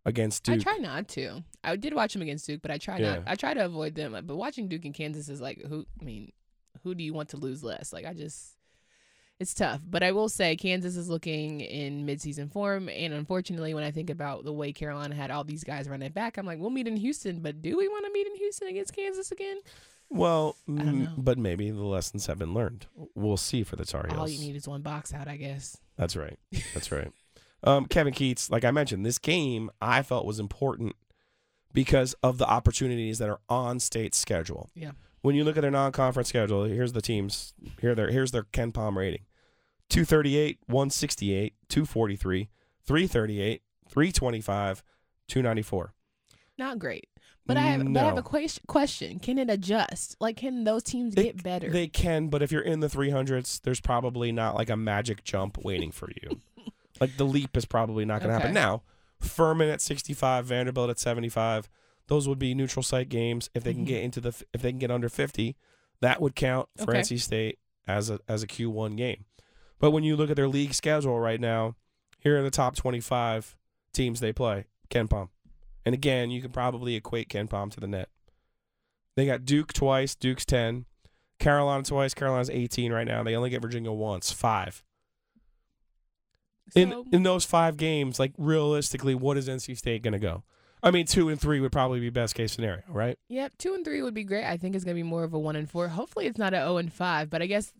against 0.05 0.43
Duke. 0.43 0.55
I 0.55 0.63
try 0.63 0.77
not 0.77 1.07
to. 1.09 1.43
I 1.63 1.75
did 1.75 1.93
watch 1.93 2.13
them 2.13 2.21
against 2.21 2.47
Duke, 2.47 2.61
but 2.61 2.71
I 2.71 2.77
try 2.77 2.97
Yeah. 2.99 3.15
not. 3.15 3.23
I 3.27 3.35
try 3.35 3.53
to 3.53 3.65
avoid 3.65 3.95
them. 3.95 4.15
But 4.25 4.35
watching 4.35 4.67
Duke 4.67 4.85
and 4.85 4.93
Kansas 4.93 5.29
is 5.29 5.41
like 5.41 5.61
who? 5.63 5.85
I 5.99 6.03
mean, 6.03 6.31
who 6.83 6.95
do 6.95 7.03
you 7.03 7.13
want 7.13 7.29
to 7.29 7.37
lose 7.37 7.63
less? 7.63 7.93
Like 7.93 8.05
I 8.05 8.13
just, 8.13 8.55
it's 9.39 9.53
tough. 9.53 9.81
But 9.87 10.01
I 10.03 10.11
will 10.11 10.29
say 10.29 10.55
Kansas 10.55 10.95
is 10.95 11.09
looking 11.09 11.61
in 11.61 12.05
midseason 12.05 12.51
form, 12.51 12.89
and 12.89 13.13
unfortunately, 13.13 13.73
when 13.73 13.83
I 13.83 13.91
think 13.91 14.09
about 14.09 14.43
the 14.43 14.53
way 14.53 14.73
Carolina 14.73 15.15
had 15.15 15.31
all 15.31 15.43
these 15.43 15.63
guys 15.63 15.87
running 15.87 16.11
back, 16.11 16.37
I'm 16.37 16.45
like, 16.45 16.59
we'll 16.59 16.69
meet 16.69 16.87
in 16.87 16.97
Houston, 16.97 17.39
but 17.39 17.61
do 17.61 17.77
we 17.77 17.87
want 17.87 18.05
to 18.05 18.11
meet 18.11 18.27
in 18.27 18.35
Houston 18.37 18.67
against 18.69 18.95
Kansas 18.95 19.31
again? 19.31 19.57
Well, 20.13 20.57
mm, 20.67 21.13
but 21.17 21.37
maybe 21.37 21.71
the 21.71 21.83
lessons 21.85 22.25
have 22.25 22.37
been 22.37 22.53
learned. 22.53 22.85
We'll 23.15 23.37
see 23.37 23.63
for 23.63 23.77
the 23.77 23.85
Tar 23.85 24.05
Heels. 24.09 24.19
All 24.19 24.27
you 24.27 24.39
need 24.39 24.57
is 24.57 24.67
one 24.67 24.81
box 24.81 25.13
out, 25.13 25.29
I 25.29 25.37
guess. 25.37 25.77
That's 25.95 26.15
right. 26.17 26.37
That's 26.73 26.91
right. 26.91 27.11
Um, 27.63 27.85
Kevin 27.85 28.13
Keatts, 28.13 28.49
like 28.49 28.65
I 28.65 28.71
mentioned, 28.71 29.05
this 29.05 29.17
game 29.19 29.69
I 29.81 30.01
felt 30.01 30.25
was 30.25 30.39
important 30.39 30.95
because 31.73 32.13
of 32.23 32.37
the 32.37 32.47
opportunities 32.47 33.19
that 33.19 33.29
are 33.29 33.39
on 33.49 33.79
state 33.79 34.15
schedule. 34.15 34.69
Yeah. 34.75 34.91
When 35.21 35.35
you 35.35 35.43
look 35.43 35.57
at 35.57 35.61
their 35.61 35.71
non-conference 35.71 36.29
schedule, 36.29 36.63
here's 36.63 36.93
the 36.93 37.01
teams. 37.01 37.53
Here, 37.79 37.93
their 37.93 38.09
here's 38.09 38.31
their 38.31 38.43
KenPom 38.43 38.95
rating: 38.95 39.25
two 39.89 40.03
thirty-eight, 40.03 40.59
one 40.65 40.89
sixty-eight, 40.89 41.53
two 41.69 41.85
forty-three, 41.85 42.49
three 42.83 43.05
thirty-eight, 43.05 43.61
three 43.87 44.11
twenty-five, 44.11 44.81
two 45.27 45.43
ninety-four. 45.43 45.93
Not 46.57 46.79
great. 46.79 47.07
But 47.45 47.57
I 47.57 47.61
have, 47.61 47.93
but 47.93 48.03
I 48.03 48.05
have 48.05 48.17
a 48.17 48.23
question. 48.23 48.63
Question: 48.67 49.19
Can 49.19 49.37
it 49.37 49.49
adjust? 49.49 50.15
Like, 50.19 50.37
can 50.37 50.63
those 50.63 50.83
teams 50.83 51.13
get 51.13 51.43
better? 51.43 51.69
They 51.69 51.87
can, 51.87 52.29
but 52.29 52.41
if 52.41 52.51
you're 52.51 52.61
in 52.61 52.79
the 52.79 52.87
300s, 52.87 53.61
there's 53.61 53.81
probably 53.81 54.31
not 54.31 54.55
like 54.55 54.69
a 54.69 54.77
magic 54.77 55.23
jump 55.23 55.57
waiting 55.63 55.91
for 55.91 56.09
you. 56.21 56.39
Like 57.01 57.17
the 57.17 57.25
leap 57.25 57.57
is 57.57 57.65
probably 57.65 58.05
not 58.05 58.19
going 58.21 58.29
to 58.29 58.37
happen. 58.37 58.53
Now, 58.53 58.83
Furman 59.19 59.67
at 59.69 59.81
65, 59.81 60.45
Vanderbilt 60.45 60.89
at 60.89 60.99
75, 60.99 61.67
those 62.07 62.27
would 62.29 62.39
be 62.39 62.53
neutral 62.53 62.83
site 62.83 63.09
games. 63.09 63.49
If 63.53 63.63
they 63.63 63.73
can 63.73 63.83
Mhm. 63.83 63.87
get 63.87 64.03
into 64.03 64.21
the 64.21 64.29
if 64.53 64.61
they 64.61 64.71
can 64.71 64.79
get 64.79 64.91
under 64.91 65.09
50, 65.09 65.57
that 65.99 66.21
would 66.21 66.35
count 66.35 66.69
for 66.77 66.91
Okay. 66.91 66.99
NC 66.99 67.17
State 67.17 67.59
as 67.87 68.09
a 68.09 68.19
as 68.27 68.41
a 68.43 68.47
Q1 68.47 68.95
game. 68.95 69.25
But 69.79 69.91
when 69.91 70.03
you 70.03 70.15
look 70.15 70.29
at 70.29 70.35
their 70.35 70.47
league 70.47 70.73
schedule 70.75 71.19
right 71.19 71.39
now, 71.41 71.75
here 72.19 72.37
are 72.39 72.43
the 72.43 72.51
top 72.51 72.75
25 72.75 73.57
teams 73.93 74.19
they 74.19 74.31
play. 74.31 74.65
KenPom. 74.89 75.29
And 75.85 75.95
again, 75.95 76.29
you 76.29 76.41
can 76.41 76.51
probably 76.51 76.95
equate 76.95 77.29
KenPom 77.29 77.71
to 77.71 77.79
the 77.79 77.87
net. 77.87 78.09
They 79.15 79.25
got 79.25 79.45
Duke 79.45 79.73
twice. 79.73 80.13
Duke's 80.15 80.45
10. 80.45 80.85
Carolina 81.39 81.83
twice. 81.83 82.13
Carolina's 82.13 82.49
18 82.51 82.93
right 82.93 83.07
now. 83.07 83.23
They 83.23 83.35
only 83.35 83.49
get 83.49 83.61
Virginia 83.61 83.91
once. 83.91 84.31
In 86.75 87.05
in 87.11 87.23
those 87.23 87.45
five 87.45 87.77
games, 87.77 88.19
like 88.19 88.33
realistically, 88.37 89.15
what 89.15 89.37
is 89.37 89.47
NC 89.49 89.77
State 89.77 90.01
going 90.03 90.13
to 90.13 90.19
go? 90.19 90.43
I 90.83 90.89
mean, 90.91 91.05
two 91.05 91.29
and 91.29 91.39
three 91.39 91.59
would 91.59 91.71
probably 91.71 91.99
be 91.99 92.09
best 92.09 92.33
case 92.33 92.53
scenario, 92.53 92.81
right? 92.87 93.17
Yep, 93.29 93.53
two 93.59 93.73
and 93.75 93.85
three 93.85 94.01
would 94.01 94.13
be 94.15 94.23
great. 94.23 94.45
I 94.45 94.57
think 94.57 94.75
it's 94.75 94.83
gonna 94.83 94.95
be 94.95 95.03
more 95.03 95.23
of 95.23 95.33
a 95.33 95.39
one 95.39 95.55
and 95.55 95.69
four. 95.69 95.87
Hopefully, 95.89 96.25
it's 96.25 96.39
not 96.39 96.53
a 96.53 96.57
zero 96.57 96.77
and 96.77 96.91
five. 96.91 97.29
But 97.29 97.43
I 97.43 97.45
guess 97.45 97.71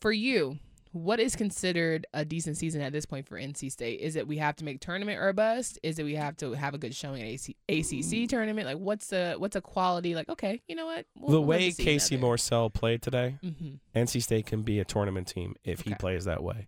for 0.00 0.12
you, 0.12 0.58
what 0.92 1.18
is 1.18 1.34
considered 1.34 2.06
a 2.12 2.26
decent 2.26 2.58
season 2.58 2.82
at 2.82 2.92
this 2.92 3.06
point 3.06 3.26
for 3.26 3.38
NC 3.38 3.70
State? 3.72 4.00
Is 4.00 4.16
it 4.16 4.28
we 4.28 4.36
have 4.36 4.54
to 4.56 4.64
make 4.64 4.80
tournament 4.80 5.18
or 5.18 5.32
bust? 5.32 5.78
Is 5.82 5.98
it 5.98 6.04
we 6.04 6.14
have 6.16 6.36
to 6.38 6.52
have 6.52 6.74
a 6.74 6.78
good 6.78 6.94
showing 6.94 7.22
at 7.22 7.28
AC- 7.28 7.56
ACC 7.70 8.28
tournament? 8.28 8.66
Like, 8.66 8.78
what's 8.78 9.06
the 9.06 9.36
what's 9.38 9.56
a 9.56 9.62
quality? 9.62 10.14
Like, 10.14 10.28
okay, 10.28 10.60
you 10.68 10.74
know 10.76 10.84
what? 10.86 11.06
We'll- 11.18 11.30
the 11.32 11.40
we'll 11.40 11.48
way 11.48 11.72
Casey. 11.72 12.18
Morsell 12.18 12.70
played 12.70 13.00
today, 13.00 13.38
Mhm. 13.42 13.78
NC 13.94 14.20
State 14.22 14.44
can 14.44 14.60
be 14.60 14.78
a 14.78 14.84
tournament 14.84 15.26
team 15.28 15.54
if 15.64 15.80
he 15.82 15.94
plays 15.94 16.26
that 16.26 16.42
way. 16.42 16.66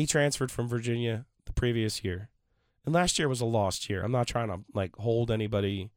He 0.00 0.06
transferred 0.06 0.50
from 0.50 0.66
Virginia 0.66 1.26
the 1.44 1.52
previous 1.52 2.02
year, 2.02 2.30
and 2.86 2.94
last 2.94 3.18
year 3.18 3.28
was 3.28 3.42
a 3.42 3.44
lost 3.44 3.90
year. 3.90 4.02
I'm 4.02 4.10
not 4.12 4.26
trying 4.26 4.48
to 4.48 4.60
like 4.72 4.96
hold 4.96 5.30
anybody 5.30 5.90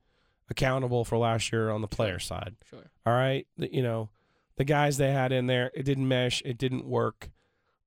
accountable 0.50 1.06
for 1.06 1.18
last 1.18 1.54
year 1.54 1.70
on 1.70 1.80
the 1.80 1.88
player 1.88 2.20
side. 2.20 2.56
Sure. 2.70 2.92
All 3.06 3.13
right, 3.13 3.48
The- 3.58 3.74
you 3.74 3.82
know, 3.82 4.10
the 4.58 4.66
guys 4.66 4.98
they 4.98 5.13
had 5.13 5.32
in 5.32 5.48
there, 5.48 5.72
it 5.74 5.84
didn't 5.84 6.06
mesh, 6.06 6.42
it 6.44 6.58
didn't 6.58 6.86
work. 6.86 7.32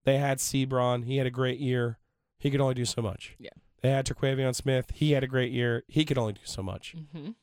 They 0.04 0.16
had 0.16 0.38
Seabron, 0.38 1.04
he 1.04 1.18
had 1.18 1.26
a 1.26 1.30
great 1.30 1.60
year. 1.60 1.98
He 2.38 2.50
could 2.50 2.62
only 2.62 2.72
do 2.74 2.86
so 2.86 3.02
much. 3.02 3.36
Yeah. 3.38 3.50
They 3.82 3.90
had 3.90 4.06
Terquavion 4.06 4.54
Smith, 4.54 4.90
he 4.94 5.12
had 5.12 5.22
a 5.22 5.26
great 5.28 5.52
year. 5.52 5.84
He 5.86 6.06
could 6.06 6.16
only 6.16 6.32
do 6.32 6.40
so 6.44 6.62
much. 6.62 6.94
Mhm. 6.96 7.34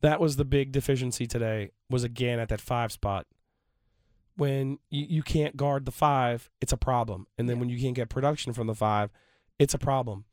That 0.00 0.20
was 0.20 0.36
the 0.36 0.44
big 0.46 0.72
deficiency 0.72 1.26
today. 1.26 1.72
Was 1.90 2.02
again 2.02 2.38
at 2.38 2.48
that 2.48 2.62
five 2.62 2.92
spot. 2.92 3.26
When 4.36 4.78
you, 4.90 5.06
you 5.08 5.22
can't 5.22 5.56
guard 5.56 5.84
the 5.86 5.92
five, 5.92 6.50
it's 6.60 6.72
a 6.72 6.76
problem. 6.76 7.26
And 7.38 7.48
then 7.48 7.58
when 7.58 7.68
you 7.68 7.78
can't 7.80 7.94
get 7.94 8.08
production 8.10 8.52
from 8.52 8.66
the 8.66 8.74
five, 8.74 9.10
it's 9.58 9.74
a 9.74 9.78
problem. 9.78 10.24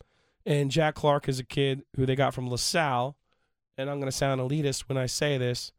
And 0.46 0.70
Jack 0.72 0.96
Clark 0.96 1.30
is 1.30 1.39
a 1.39 1.44
kid 1.46 1.84
who 1.96 2.06
they 2.06 2.16
got 2.16 2.34
from 2.34 2.50
LaSalle. 2.50 3.16
And 3.78 3.89
I'm 3.89 3.98
going 4.00 4.12
to 4.12 4.16
sound 4.16 4.39
elitist 4.42 4.82
when 4.89 4.98
I 4.98 5.06
say 5.08 5.38
this, 5.38 5.72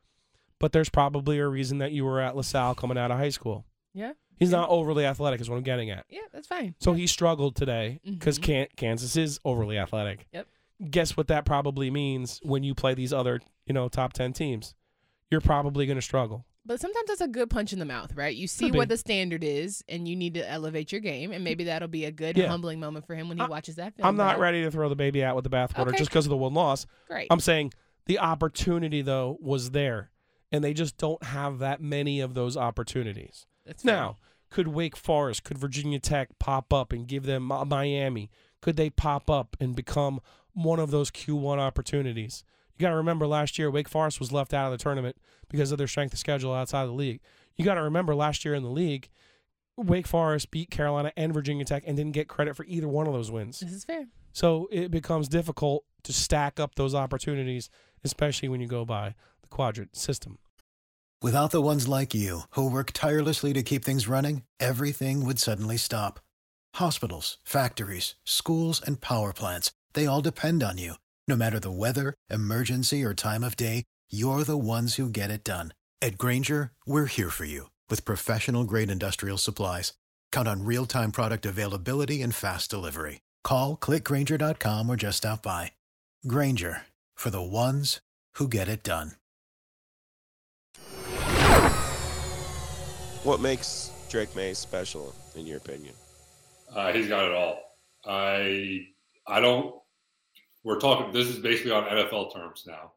but 0.58 0.72
there's 0.72 0.88
probably 0.88 1.38
a 1.38 1.46
reason 1.46 1.78
that 1.78 1.92
you 1.92 2.04
were 2.04 2.20
at 2.20 2.34
LaSalle 2.34 2.74
coming 2.74 2.98
out 2.98 3.10
of 3.12 3.18
high 3.18 3.28
school. 3.28 3.66
Yeah. 3.92 4.12
He's 4.36 4.50
not 4.50 4.68
overly 4.68 5.04
athletic, 5.06 5.40
is 5.40 5.48
what 5.48 5.56
I'm 5.56 5.62
getting 5.62 5.90
at. 5.90 6.04
Yeah, 6.08 6.22
that's 6.32 6.48
fine. 6.48 6.74
So 6.80 6.92
he 6.94 7.06
struggled 7.06 7.54
today 7.54 8.00
because 8.04 8.40
Mhm. 8.40 8.68
Kansas 8.76 9.16
is 9.16 9.38
overly 9.44 9.78
athletic. 9.78 10.26
Yep. 10.32 10.48
Guess 10.90 11.16
what 11.16 11.28
that 11.28 11.44
probably 11.44 11.88
means 11.88 12.40
when 12.42 12.64
you 12.64 12.74
play 12.74 12.94
these 12.94 13.12
other, 13.12 13.40
you 13.66 13.72
know, 13.74 13.88
top 13.88 14.12
10 14.12 14.32
teams? 14.32 14.74
You're 15.30 15.40
probably 15.40 15.86
going 15.86 15.98
to 15.98 16.02
struggle. 16.02 16.44
But 16.66 16.80
sometimes 16.80 17.08
that's 17.08 17.20
a 17.20 17.28
good 17.28 17.50
punch 17.50 17.72
in 17.74 17.78
the 17.78 17.84
mouth, 17.84 18.14
right? 18.14 18.34
You 18.34 18.46
see 18.46 18.70
what 18.70 18.88
the 18.88 18.96
standard 18.96 19.44
is, 19.44 19.84
and 19.88 20.08
you 20.08 20.16
need 20.16 20.34
to 20.34 20.48
elevate 20.50 20.92
your 20.92 21.00
game, 21.02 21.30
and 21.30 21.44
maybe 21.44 21.64
that'll 21.64 21.88
be 21.88 22.06
a 22.06 22.10
good 22.10 22.36
Yeah. 22.38 22.46
humbling 22.48 22.80
moment 22.80 23.06
for 23.06 23.14
him 23.14 23.28
when 23.28 23.36
he 23.38 23.44
watches 23.46 23.76
that 23.76 23.94
film. 23.94 24.06
I'm 24.08 24.16
not 24.16 24.34
back. 24.34 24.38
ready 24.40 24.62
to 24.62 24.70
throw 24.70 24.88
the 24.88 24.96
baby 24.96 25.22
out 25.22 25.36
with 25.36 25.44
the 25.44 25.50
bathwater 25.50 25.88
Okay. 25.88 25.98
just 25.98 26.10
because 26.10 26.24
of 26.24 26.30
the 26.30 26.36
one 26.38 26.54
loss. 26.54 26.86
Great. 27.06 27.26
I'm 27.30 27.40
saying 27.40 27.72
the 28.06 28.18
opportunity, 28.18 29.02
though, 29.02 29.36
was 29.40 29.72
there, 29.72 30.10
and 30.50 30.64
they 30.64 30.72
just 30.72 30.96
don't 30.96 31.22
have 31.22 31.58
that 31.58 31.82
many 31.82 32.20
of 32.20 32.32
those 32.32 32.56
opportunities. 32.56 33.46
That's 33.66 33.84
now, 33.84 34.16
could 34.48 34.68
Wake 34.68 34.96
Forest, 34.96 35.44
could 35.44 35.58
Virginia 35.58 35.98
Tech 35.98 36.38
pop 36.38 36.72
up 36.72 36.92
and 36.92 37.06
give 37.06 37.24
them 37.24 37.42
Miami? 37.42 38.30
Could 38.62 38.76
they 38.76 38.88
pop 38.88 39.28
up 39.28 39.54
and 39.60 39.76
become 39.76 40.20
one 40.54 40.78
of 40.78 40.90
those 40.90 41.10
Q1 41.10 41.58
opportunities? 41.58 42.42
You 42.76 42.82
got 42.82 42.90
to 42.90 42.96
remember 42.96 43.26
last 43.26 43.58
year, 43.58 43.70
Wake 43.70 43.88
Forest 43.88 44.18
was 44.18 44.32
left 44.32 44.52
out 44.52 44.72
of 44.72 44.78
the 44.78 44.82
tournament 44.82 45.16
because 45.48 45.70
of 45.70 45.78
their 45.78 45.86
strength 45.86 46.12
of 46.12 46.18
schedule 46.18 46.52
outside 46.52 46.82
of 46.82 46.88
the 46.88 46.94
league. 46.94 47.20
You 47.56 47.64
got 47.64 47.74
to 47.74 47.82
remember 47.82 48.14
last 48.14 48.44
year 48.44 48.54
in 48.54 48.62
the 48.62 48.70
league, 48.70 49.08
Wake 49.76 50.06
Forest 50.06 50.50
beat 50.50 50.70
Carolina 50.70 51.12
and 51.16 51.32
Virginia 51.32 51.64
Tech 51.64 51.84
and 51.86 51.96
didn't 51.96 52.12
get 52.12 52.28
credit 52.28 52.56
for 52.56 52.64
either 52.64 52.88
one 52.88 53.06
of 53.06 53.12
those 53.12 53.30
wins. 53.30 53.60
This 53.60 53.72
is 53.72 53.84
fair. 53.84 54.06
So 54.32 54.68
it 54.72 54.90
becomes 54.90 55.28
difficult 55.28 55.84
to 56.02 56.12
stack 56.12 56.58
up 56.58 56.74
those 56.74 56.94
opportunities, 56.94 57.70
especially 58.02 58.48
when 58.48 58.60
you 58.60 58.66
go 58.66 58.84
by 58.84 59.14
the 59.42 59.48
quadrant 59.48 59.96
system. 59.96 60.38
Without 61.22 61.52
the 61.52 61.62
ones 61.62 61.88
like 61.88 62.12
you, 62.12 62.42
who 62.50 62.68
work 62.68 62.90
tirelessly 62.92 63.52
to 63.52 63.62
keep 63.62 63.84
things 63.84 64.08
running, 64.08 64.42
everything 64.60 65.24
would 65.24 65.38
suddenly 65.38 65.76
stop. 65.76 66.20
Hospitals, 66.74 67.38
factories, 67.44 68.16
schools, 68.24 68.82
and 68.84 69.00
power 69.00 69.32
plants, 69.32 69.72
they 69.94 70.06
all 70.06 70.20
depend 70.20 70.62
on 70.62 70.76
you. 70.76 70.94
No 71.26 71.36
matter 71.36 71.58
the 71.58 71.70
weather, 71.70 72.12
emergency, 72.28 73.02
or 73.02 73.14
time 73.14 73.42
of 73.42 73.56
day, 73.56 73.84
you're 74.10 74.44
the 74.44 74.58
ones 74.58 74.96
who 74.96 75.08
get 75.08 75.30
it 75.30 75.42
done. 75.42 75.72
At 76.02 76.18
Grainger, 76.18 76.72
we're 76.84 77.06
here 77.06 77.30
for 77.30 77.46
you 77.46 77.70
with 77.88 78.04
professional 78.04 78.64
grade 78.64 78.90
industrial 78.90 79.38
supplies. 79.38 79.94
Count 80.32 80.46
on 80.48 80.66
real 80.66 80.84
time 80.84 81.12
product 81.12 81.46
availability 81.46 82.20
and 82.20 82.34
fast 82.34 82.68
delivery. 82.68 83.20
Call 83.42 83.76
clickgranger.com 83.76 84.90
or 84.90 84.96
just 84.96 85.18
stop 85.18 85.42
by. 85.42 85.72
Grainger 86.26 86.82
for 87.14 87.30
the 87.30 87.42
ones 87.42 88.00
who 88.34 88.48
get 88.48 88.68
it 88.68 88.82
done. 88.82 89.12
What 93.22 93.40
makes 93.40 93.90
Drake 94.10 94.36
Maye 94.36 94.52
special, 94.52 95.14
in 95.34 95.46
your 95.46 95.56
opinion? 95.56 95.94
Uh, 96.74 96.92
he's 96.92 97.08
got 97.08 97.24
it 97.24 97.32
all. 97.32 97.58
I 98.06 98.88
I 99.26 99.40
don't. 99.40 99.74
We're 100.64 100.80
talking. 100.80 101.12
This 101.12 101.28
is 101.28 101.38
basically 101.38 101.72
on 101.72 101.84
NFL 101.84 102.34
terms 102.34 102.64
now. 102.66 102.92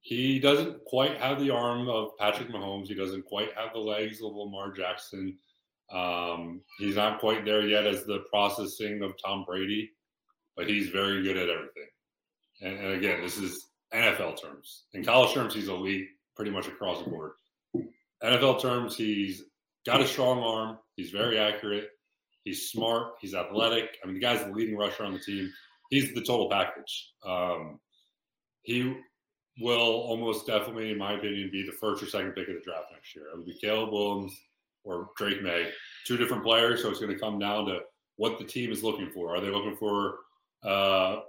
He 0.00 0.40
doesn't 0.40 0.84
quite 0.84 1.18
have 1.18 1.38
the 1.38 1.50
arm 1.50 1.88
of 1.88 2.16
Patrick 2.18 2.48
Mahomes. 2.48 2.88
He 2.88 2.94
doesn't 2.94 3.24
quite 3.26 3.50
have 3.54 3.72
the 3.72 3.78
legs 3.78 4.20
of 4.20 4.34
Lamar 4.34 4.72
Jackson. 4.72 5.36
Um, 5.92 6.62
he's 6.78 6.96
not 6.96 7.20
quite 7.20 7.44
there 7.44 7.66
yet 7.68 7.86
as 7.86 8.04
the 8.04 8.24
processing 8.30 9.02
of 9.02 9.12
Tom 9.22 9.44
Brady, 9.46 9.90
but 10.56 10.68
he's 10.68 10.88
very 10.88 11.22
good 11.22 11.36
at 11.36 11.50
everything. 11.50 11.88
And, 12.62 12.78
and 12.78 12.94
again, 12.94 13.20
this 13.20 13.36
is 13.36 13.68
NFL 13.94 14.40
terms. 14.40 14.84
In 14.94 15.04
college 15.04 15.34
terms, 15.34 15.54
he's 15.54 15.68
elite 15.68 16.08
pretty 16.34 16.50
much 16.50 16.66
across 16.66 17.04
the 17.04 17.10
board. 17.10 17.32
NFL 18.24 18.60
terms, 18.62 18.96
he's 18.96 19.44
got 19.84 20.00
a 20.00 20.06
strong 20.06 20.40
arm. 20.40 20.78
He's 20.96 21.10
very 21.10 21.38
accurate. 21.38 21.90
He's 22.44 22.70
smart. 22.70 23.14
He's 23.20 23.34
athletic. 23.34 23.98
I 24.02 24.06
mean, 24.06 24.14
the 24.14 24.20
guy's 24.20 24.44
the 24.44 24.50
leading 24.50 24.76
rusher 24.76 25.04
on 25.04 25.12
the 25.12 25.18
team. 25.18 25.52
He's 25.92 26.14
the 26.14 26.22
total 26.22 26.48
package. 26.48 27.12
Um, 27.22 27.78
he 28.62 28.96
will 29.60 29.78
almost 29.78 30.46
definitely, 30.46 30.90
in 30.90 30.96
my 30.96 31.12
opinion, 31.12 31.50
be 31.52 31.66
the 31.66 31.72
first 31.72 32.02
or 32.02 32.06
second 32.06 32.32
pick 32.32 32.48
of 32.48 32.54
the 32.54 32.62
draft 32.64 32.86
next 32.94 33.14
year. 33.14 33.26
It 33.26 33.36
would 33.36 33.44
be 33.44 33.58
Caleb 33.60 33.92
Williams 33.92 34.34
or 34.84 35.10
Drake 35.18 35.42
Maye, 35.42 35.70
two 36.06 36.16
different 36.16 36.44
players. 36.44 36.80
So 36.80 36.88
it's 36.88 36.98
going 36.98 37.12
to 37.12 37.18
come 37.18 37.38
down 37.38 37.66
to 37.66 37.80
what 38.16 38.38
the 38.38 38.44
team 38.46 38.72
is 38.72 38.82
looking 38.82 39.10
for. 39.10 39.36
Are 39.36 39.40
they 39.42 39.50
looking 39.50 39.76
for 39.76 40.20
uh, 40.64 41.20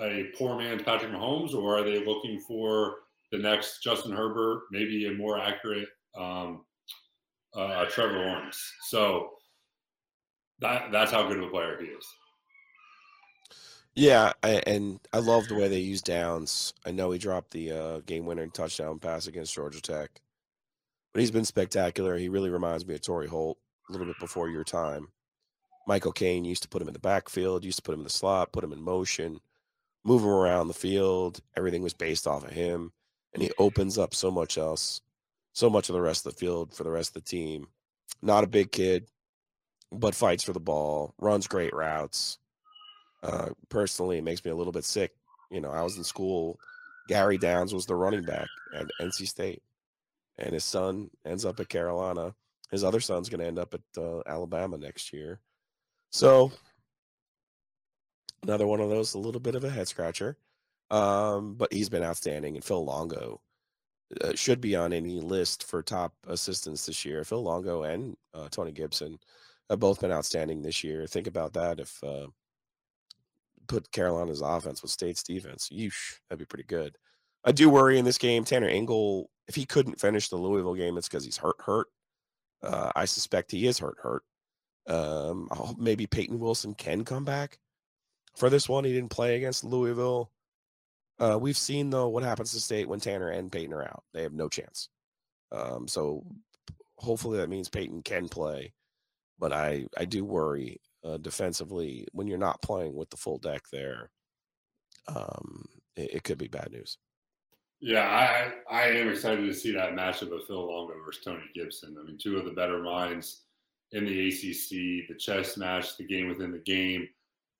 a 0.00 0.30
poor 0.38 0.56
man's 0.56 0.84
Patrick 0.84 1.10
Mahomes, 1.10 1.52
or 1.52 1.76
are 1.76 1.82
they 1.82 2.06
looking 2.06 2.38
for 2.38 2.98
the 3.32 3.38
next 3.38 3.82
Justin 3.82 4.12
Herbert, 4.12 4.62
maybe 4.70 5.06
a 5.06 5.12
more 5.12 5.40
accurate 5.40 5.88
um, 6.16 6.64
uh, 7.56 7.86
Trevor 7.86 8.18
Lawrence? 8.26 8.62
So 8.82 9.30
that 10.60 10.92
that's 10.92 11.10
how 11.10 11.26
good 11.26 11.38
of 11.38 11.42
a 11.42 11.50
player 11.50 11.78
he 11.80 11.88
is. 11.88 12.06
Yeah, 13.94 14.32
I, 14.42 14.62
and 14.66 15.00
I 15.12 15.18
love 15.18 15.48
the 15.48 15.54
way 15.54 15.68
they 15.68 15.78
use 15.80 16.00
downs. 16.00 16.72
I 16.86 16.92
know 16.92 17.10
he 17.10 17.18
dropped 17.18 17.50
the 17.50 17.72
uh, 17.72 18.00
game 18.00 18.24
winner 18.24 18.46
touchdown 18.46 18.98
pass 18.98 19.26
against 19.26 19.54
Georgia 19.54 19.82
Tech, 19.82 20.10
but 21.12 21.20
he's 21.20 21.30
been 21.30 21.44
spectacular. 21.44 22.16
He 22.16 22.30
really 22.30 22.48
reminds 22.48 22.86
me 22.86 22.94
of 22.94 23.02
Torry 23.02 23.26
Holt 23.26 23.58
a 23.88 23.92
little 23.92 24.06
bit 24.06 24.18
before 24.18 24.48
your 24.48 24.64
time. 24.64 25.08
Mike 25.86 26.06
O'Cain 26.06 26.46
used 26.46 26.62
to 26.62 26.70
put 26.70 26.80
him 26.80 26.88
in 26.88 26.94
the 26.94 27.00
backfield, 27.00 27.64
used 27.64 27.78
to 27.78 27.82
put 27.82 27.92
him 27.92 28.00
in 28.00 28.04
the 28.04 28.10
slot, 28.10 28.52
put 28.52 28.64
him 28.64 28.72
in 28.72 28.80
motion, 28.80 29.40
move 30.04 30.22
him 30.22 30.30
around 30.30 30.68
the 30.68 30.74
field. 30.74 31.40
Everything 31.54 31.82
was 31.82 31.92
based 31.92 32.26
off 32.26 32.44
of 32.44 32.52
him, 32.52 32.92
and 33.34 33.42
he 33.42 33.50
opens 33.58 33.98
up 33.98 34.14
so 34.14 34.30
much 34.30 34.56
else, 34.56 35.02
so 35.52 35.68
much 35.68 35.90
of 35.90 35.92
the 35.92 36.00
rest 36.00 36.24
of 36.24 36.32
the 36.32 36.38
field 36.38 36.72
for 36.72 36.84
the 36.84 36.90
rest 36.90 37.10
of 37.10 37.14
the 37.24 37.30
team. 37.30 37.66
Not 38.22 38.44
a 38.44 38.46
big 38.46 38.72
kid, 38.72 39.08
but 39.90 40.14
fights 40.14 40.44
for 40.44 40.54
the 40.54 40.60
ball, 40.60 41.12
runs 41.18 41.46
great 41.46 41.74
routes 41.74 42.38
uh, 43.22 43.50
personally, 43.68 44.18
it 44.18 44.24
makes 44.24 44.44
me 44.44 44.50
a 44.50 44.56
little 44.56 44.72
bit 44.72 44.84
sick. 44.84 45.12
You 45.50 45.60
know, 45.60 45.70
I 45.70 45.82
was 45.82 45.96
in 45.96 46.04
school. 46.04 46.58
Gary 47.08 47.38
Downs 47.38 47.74
was 47.74 47.86
the 47.86 47.94
running 47.94 48.22
back 48.24 48.48
at 48.74 48.86
NC 49.00 49.28
State, 49.28 49.62
and 50.38 50.52
his 50.52 50.64
son 50.64 51.10
ends 51.24 51.44
up 51.44 51.60
at 51.60 51.68
Carolina. 51.68 52.34
His 52.70 52.84
other 52.84 53.00
son's 53.00 53.28
going 53.28 53.40
to 53.40 53.46
end 53.46 53.58
up 53.58 53.74
at 53.74 53.80
uh, 53.98 54.22
Alabama 54.26 54.78
next 54.78 55.12
year. 55.12 55.40
So 56.10 56.52
another 58.42 58.66
one 58.66 58.80
of 58.80 58.90
those, 58.90 59.14
a 59.14 59.18
little 59.18 59.40
bit 59.40 59.54
of 59.54 59.64
a 59.64 59.70
head 59.70 59.88
scratcher. 59.88 60.36
Um, 60.90 61.54
but 61.54 61.72
he's 61.72 61.88
been 61.88 62.02
outstanding. 62.02 62.54
And 62.54 62.64
Phil 62.64 62.84
Longo 62.84 63.40
uh, 64.20 64.34
should 64.34 64.60
be 64.60 64.76
on 64.76 64.92
any 64.92 65.20
list 65.20 65.64
for 65.64 65.82
top 65.82 66.12
assistants 66.26 66.86
this 66.86 67.04
year. 67.04 67.24
Phil 67.24 67.42
Longo 67.42 67.82
and 67.82 68.16
uh, 68.34 68.48
Tony 68.50 68.72
Gibson 68.72 69.18
have 69.70 69.80
both 69.80 70.00
been 70.00 70.12
outstanding 70.12 70.62
this 70.62 70.84
year. 70.84 71.06
Think 71.06 71.26
about 71.26 71.54
that. 71.54 71.80
If 71.80 72.02
uh, 72.04 72.26
put 73.72 73.90
Carolina's 73.90 74.42
offense 74.42 74.82
with 74.82 74.90
State's 74.90 75.22
defense. 75.22 75.70
Yeesh, 75.72 76.18
that'd 76.28 76.38
be 76.38 76.44
pretty 76.44 76.64
good. 76.64 76.96
I 77.42 77.52
do 77.52 77.70
worry 77.70 77.98
in 77.98 78.04
this 78.04 78.18
game. 78.18 78.44
Tanner 78.44 78.68
Ingle, 78.68 79.30
if 79.48 79.54
he 79.54 79.64
couldn't 79.64 79.98
finish 79.98 80.28
the 80.28 80.36
Louisville 80.36 80.74
game, 80.74 80.98
it's 80.98 81.08
because 81.08 81.24
he's 81.24 81.38
hurt. 81.38 81.56
Hurt. 81.58 81.86
Uh, 82.62 82.92
I 82.94 83.06
suspect 83.06 83.50
he 83.50 83.66
is 83.66 83.78
hurt. 83.78 83.96
Hurt. 84.00 84.22
Um, 84.86 85.48
maybe 85.78 86.06
Peyton 86.06 86.38
Wilson 86.38 86.74
can 86.74 87.02
come 87.04 87.24
back 87.24 87.58
for 88.36 88.50
this 88.50 88.68
one. 88.68 88.84
He 88.84 88.92
didn't 88.92 89.10
play 89.10 89.36
against 89.36 89.64
Louisville. 89.64 90.30
Uh, 91.18 91.38
we've 91.40 91.56
seen 91.56 91.88
though 91.88 92.08
what 92.08 92.22
happens 92.22 92.52
to 92.52 92.60
State 92.60 92.88
when 92.88 93.00
Tanner 93.00 93.30
and 93.30 93.50
Peyton 93.50 93.72
are 93.72 93.84
out. 93.84 94.02
They 94.12 94.22
have 94.22 94.32
no 94.32 94.48
chance. 94.48 94.88
Um, 95.50 95.88
so 95.88 96.24
hopefully 96.96 97.38
that 97.38 97.48
means 97.48 97.68
Peyton 97.68 98.02
can 98.02 98.28
play, 98.28 98.72
but 99.38 99.52
I 99.52 99.86
I 99.96 100.04
do 100.04 100.24
worry 100.24 100.80
uh, 101.04 101.16
defensively 101.18 102.06
when 102.12 102.26
you're 102.26 102.38
not 102.38 102.62
playing 102.62 102.94
with 102.94 103.10
the 103.10 103.16
full 103.16 103.38
deck 103.38 103.62
there. 103.72 104.10
Um, 105.08 105.64
it, 105.96 106.14
it, 106.14 106.24
could 106.24 106.38
be 106.38 106.48
bad 106.48 106.70
news. 106.70 106.98
Yeah, 107.80 108.06
I 108.06 108.52
I 108.72 108.82
am 108.90 109.08
excited 109.08 109.44
to 109.44 109.52
see 109.52 109.72
that 109.72 109.92
matchup 109.92 110.32
of 110.32 110.46
Phil 110.46 110.68
Longo 110.68 110.94
versus 111.04 111.24
Tony 111.24 111.42
Gibson. 111.54 111.96
I 112.00 112.04
mean, 112.04 112.18
two 112.18 112.36
of 112.36 112.44
the 112.44 112.52
better 112.52 112.80
minds 112.80 113.42
in 113.90 114.04
the 114.04 114.28
ACC, 114.28 115.08
the 115.08 115.16
chess 115.18 115.56
match, 115.56 115.96
the 115.96 116.06
game 116.06 116.28
within 116.28 116.52
the 116.52 116.58
game. 116.58 117.08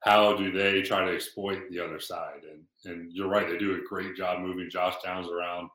How 0.01 0.37
do 0.37 0.51
they 0.51 0.83
try 0.83 1.05
to 1.05 1.15
exploit 1.15 1.63
the 1.71 1.81
other 1.81 1.99
side? 1.99 2.43
And 2.49 2.63
and 2.85 3.13
you're 3.13 3.29
right, 3.29 3.49
they 3.49 3.59
do 3.59 3.75
a 3.75 3.89
great 3.89 4.17
job 4.17 4.41
moving 4.41 4.71
Josh 4.71 4.95
Downs 5.05 5.29
around, 5.29 5.69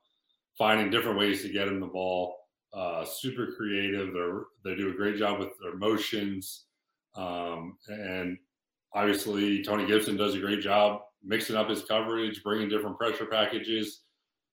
finding 0.58 0.90
different 0.90 1.20
ways 1.20 1.42
to 1.42 1.50
get 1.50 1.68
him 1.68 1.82
the 1.82 1.88
ball. 1.88 2.36
Uh, 2.74 3.04
super 3.04 3.54
creative. 3.58 4.14
They 4.14 4.70
they 4.70 4.76
do 4.76 4.92
a 4.92 4.96
great 4.96 5.18
job 5.18 5.40
with 5.40 5.50
their 5.62 5.76
motions. 5.76 6.68
Um, 7.18 7.78
and 7.88 8.38
obviously, 8.94 9.64
Tony 9.64 9.86
Gibson 9.86 10.16
does 10.16 10.36
a 10.36 10.40
great 10.40 10.62
job 10.62 11.02
mixing 11.24 11.56
up 11.56 11.70
his 11.70 11.84
coverage, 11.84 12.44
bringing 12.44 12.70
different 12.70 12.98
pressure 12.98 13.26
packages. 13.26 14.02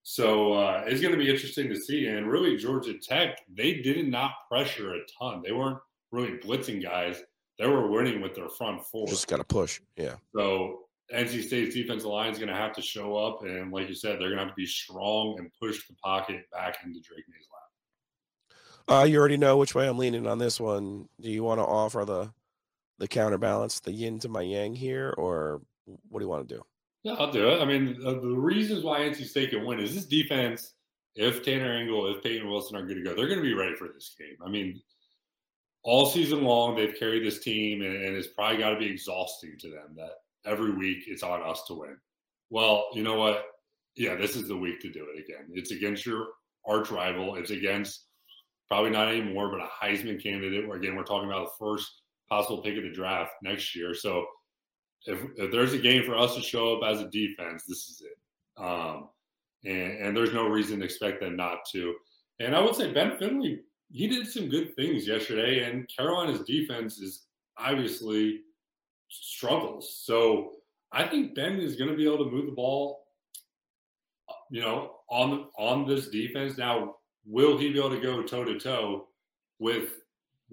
So 0.03 0.53
uh, 0.53 0.85
it's 0.87 1.01
going 1.01 1.13
to 1.13 1.19
be 1.19 1.31
interesting 1.31 1.69
to 1.69 1.77
see. 1.77 2.07
And 2.07 2.29
really, 2.29 2.57
Georgia 2.57 2.95
Tech, 2.99 3.39
they 3.55 3.75
did 3.75 4.09
not 4.09 4.33
pressure 4.51 4.95
a 4.95 4.99
ton. 5.19 5.43
They 5.43 5.53
weren't 5.53 5.79
really 6.11 6.39
blitzing 6.39 6.83
guys. 6.83 7.23
They 7.59 7.67
were 7.67 7.89
winning 7.89 8.21
with 8.21 8.35
their 8.35 8.49
front 8.49 8.83
four. 8.85 9.07
Just 9.07 9.29
got 9.29 9.37
to 9.37 9.45
push. 9.45 9.81
Yeah. 9.97 10.17
So 10.35 10.81
NC 11.13 11.45
State's 11.45 11.75
defensive 11.75 12.09
line 12.09 12.33
is 12.33 12.39
going 12.39 12.49
to 12.49 12.57
have 12.57 12.73
to 12.75 12.83
show 12.83 13.17
up. 13.17 13.45
And 13.45 13.73
like 13.73 13.89
you 13.89 13.95
said, 13.95 14.19
they're 14.19 14.29
going 14.29 14.39
to 14.39 14.45
have 14.45 14.49
to 14.49 14.57
be 14.57 14.67
strong 14.67 15.39
and 15.39 15.51
push 15.61 15.87
the 15.87 15.95
pocket 16.03 16.45
back 16.53 16.79
into 16.85 17.01
Drake 17.01 17.25
Maye's 17.29 17.47
lap. 17.53 19.01
Uh, 19.01 19.05
you 19.05 19.19
already 19.19 19.37
know 19.37 19.57
which 19.57 19.75
way 19.75 19.89
I'm 19.89 19.97
leaning 19.97 20.27
on 20.27 20.39
this 20.39 20.61
one. 20.61 21.09
Do 21.21 21.31
you 21.31 21.43
want 21.43 21.61
to 21.61 21.65
offer 21.65 22.05
the 22.05 22.31
the 22.99 23.09
counterbalance, 23.09 23.81
the 23.81 23.93
yin 23.93 24.19
to 24.21 24.29
my 24.29 24.43
yang 24.43 24.75
here, 24.75 25.15
or 25.17 25.61
what 26.09 26.21
do 26.21 26.25
you 26.25 26.29
want 26.29 26.49
to 26.49 26.55
do? 26.57 26.63
Yeah, 27.03 27.15
I'll 27.15 27.31
do 27.31 27.51
it. 27.51 27.61
I 27.61 27.65
mean, 27.65 27.99
the, 28.01 28.19
reasons 28.19 28.83
why 28.83 29.01
NC 29.01 29.27
State 29.27 29.51
can 29.51 29.67
win 29.67 29.79
is 29.79 29.95
this 29.95 30.07
defense. 30.07 30.73
If 31.15 31.45
Tanner 31.45 31.79
Ingle, 31.79 32.15
if 32.15 32.23
Peyton 32.23 32.49
Wilson 32.49 32.77
are 32.77 32.87
good 32.87 32.95
to 32.97 33.03
go, 33.03 33.15
they're 33.15 33.29
going 33.29 33.39
to 33.39 33.45
be 33.45 33.55
ready 33.55 33.75
for 33.75 33.89
this 33.89 34.15
game. 34.19 34.37
I 34.45 34.49
mean, 34.49 34.81
all 35.85 36.07
season 36.07 36.43
long 36.43 36.75
they've 36.75 36.99
carried 36.99 37.25
this 37.25 37.41
team, 37.41 37.83
and, 37.83 37.95
and 37.95 38.17
it's 38.17 38.29
probably 38.29 38.57
got 38.57 38.71
to 38.71 38.79
be 38.79 38.91
exhausting 38.91 39.57
to 39.61 39.71
them 39.71 39.95
that 39.97 40.13
every 40.47 40.73
week 40.73 41.05
it's 41.07 41.23
on 41.23 41.43
us 41.43 41.63
to 41.67 41.75
win. 41.75 41.97
Well, 42.51 42.87
you 42.95 43.03
know 43.03 43.19
what? 43.19 43.45
Yeah, 43.97 44.17
this 44.17 44.35
is 44.35 44.49
the 44.49 44.57
week 44.57 44.81
to 44.81 44.91
do 44.91 45.07
it 45.15 45.21
again. 45.21 45.47
It's 45.53 45.71
against 45.71 46.07
your 46.07 46.27
arch 46.67 46.91
rival. 46.91 47.37
It's 47.37 47.51
against 47.51 48.07
probably 48.69 48.91
not 48.91 49.09
anymore, 49.09 49.51
but 49.51 49.61
a 49.61 49.69
Heisman 49.69 50.21
candidate. 50.21 50.67
Where 50.67 50.79
Again, 50.79 50.97
we're 50.97 51.05
talking 51.05 51.29
about 51.29 51.47
the 51.47 51.65
first 51.65 52.01
possible 52.29 52.63
pick 52.63 52.77
of 52.77 52.85
the 52.85 52.93
draft 52.93 53.33
next 53.43 53.75
year. 53.75 53.95
So 53.95 54.27
if, 55.07 55.19
if 55.37 55.51
there's 55.51 55.73
a 55.73 55.79
game 55.79 56.05
for 56.05 56.17
us 56.17 56.35
to 56.35 56.43
show 56.43 56.77
up 56.77 56.91
as 56.91 57.01
a 57.01 57.11
defense, 57.11 57.65
this 57.67 57.89
is 57.89 58.03
it. 58.03 58.63
Um, 58.63 59.09
and, 59.65 59.99
and, 59.99 60.17
there's 60.17 60.33
no 60.33 60.47
reason 60.47 60.79
to 60.79 60.85
expect 60.85 61.21
them 61.21 61.37
not 61.37 61.59
to. 61.73 61.95
And 62.39 62.55
I 62.55 62.61
would 62.61 62.77
say 62.77 62.93
Ben 62.93 63.19
Finley 63.19 63.61
he 63.95 64.09
did 64.09 64.27
some 64.27 64.49
good 64.49 64.75
things 64.75 65.07
yesterday, 65.07 65.65
and 65.65 65.89
Carolina's 65.95 66.41
defense 66.41 66.99
is 66.99 67.27
obviously 67.57 68.41
struggles. 69.09 70.01
So 70.05 70.53
I 70.93 71.07
think 71.07 71.37
Ben 71.37 71.61
is 71.61 71.77
going 71.77 71.91
to 71.91 71.97
be 71.97 72.05
able 72.05 72.25
to 72.25 72.31
move 72.31 72.47
the 72.47 72.53
ball, 72.53 73.05
you 74.51 74.61
know, 74.61 74.97
on 75.09 75.47
on 75.57 75.87
this 75.87 76.09
defense. 76.09 76.59
Now, 76.59 76.97
will 77.25 77.57
he 77.57 77.73
be 77.73 77.79
able 77.79 77.91
to 77.91 78.01
go 78.01 78.23
toe 78.23 78.45
to 78.45 78.59
toe 78.59 79.07
with 79.61 79.91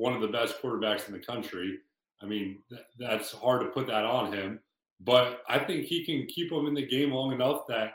one 0.01 0.13
of 0.13 0.21
the 0.21 0.27
best 0.27 0.59
quarterbacks 0.59 1.05
in 1.07 1.13
the 1.13 1.19
country? 1.19 1.77
I 2.23 2.25
mean, 2.25 2.57
th- 2.69 2.81
that's 2.97 3.31
hard 3.31 3.61
to 3.61 3.67
put 3.67 3.85
that 3.85 4.03
on 4.03 4.33
him, 4.33 4.59
but 4.99 5.43
I 5.47 5.59
think 5.59 5.85
he 5.85 6.03
can 6.03 6.25
keep 6.25 6.51
him 6.51 6.65
in 6.65 6.73
the 6.73 6.87
game 6.87 7.11
long 7.11 7.31
enough 7.31 7.67
that 7.67 7.93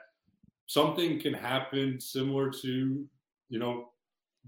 something 0.67 1.19
can 1.19 1.35
happen 1.35 2.01
similar 2.01 2.51
to, 2.63 3.05
you 3.49 3.59
know, 3.59 3.89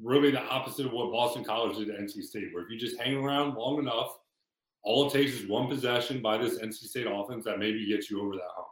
really 0.01 0.31
the 0.31 0.43
opposite 0.43 0.87
of 0.87 0.93
what 0.93 1.11
Boston 1.11 1.43
College 1.43 1.79
did 1.79 1.89
to 1.89 1.95
NC 1.95 2.23
State, 2.23 2.55
where 2.55 2.63
if 2.63 2.71
you 2.71 2.79
just 2.79 3.01
hang 3.01 3.17
around 3.17 3.57
long 3.57 3.81
enough, 3.81 4.17
all 4.85 5.09
it 5.09 5.13
takes 5.13 5.33
is 5.33 5.49
one 5.49 5.67
possession 5.67 6.23
by 6.23 6.39
this 6.39 6.61
NC 6.61 6.75
State 6.75 7.09
offense 7.11 7.45
that 7.45 7.59
maybe 7.59 7.85
gets 7.89 8.09
you 8.09 8.23
over 8.23 8.37
that 8.37 8.55
hump. 8.55 8.69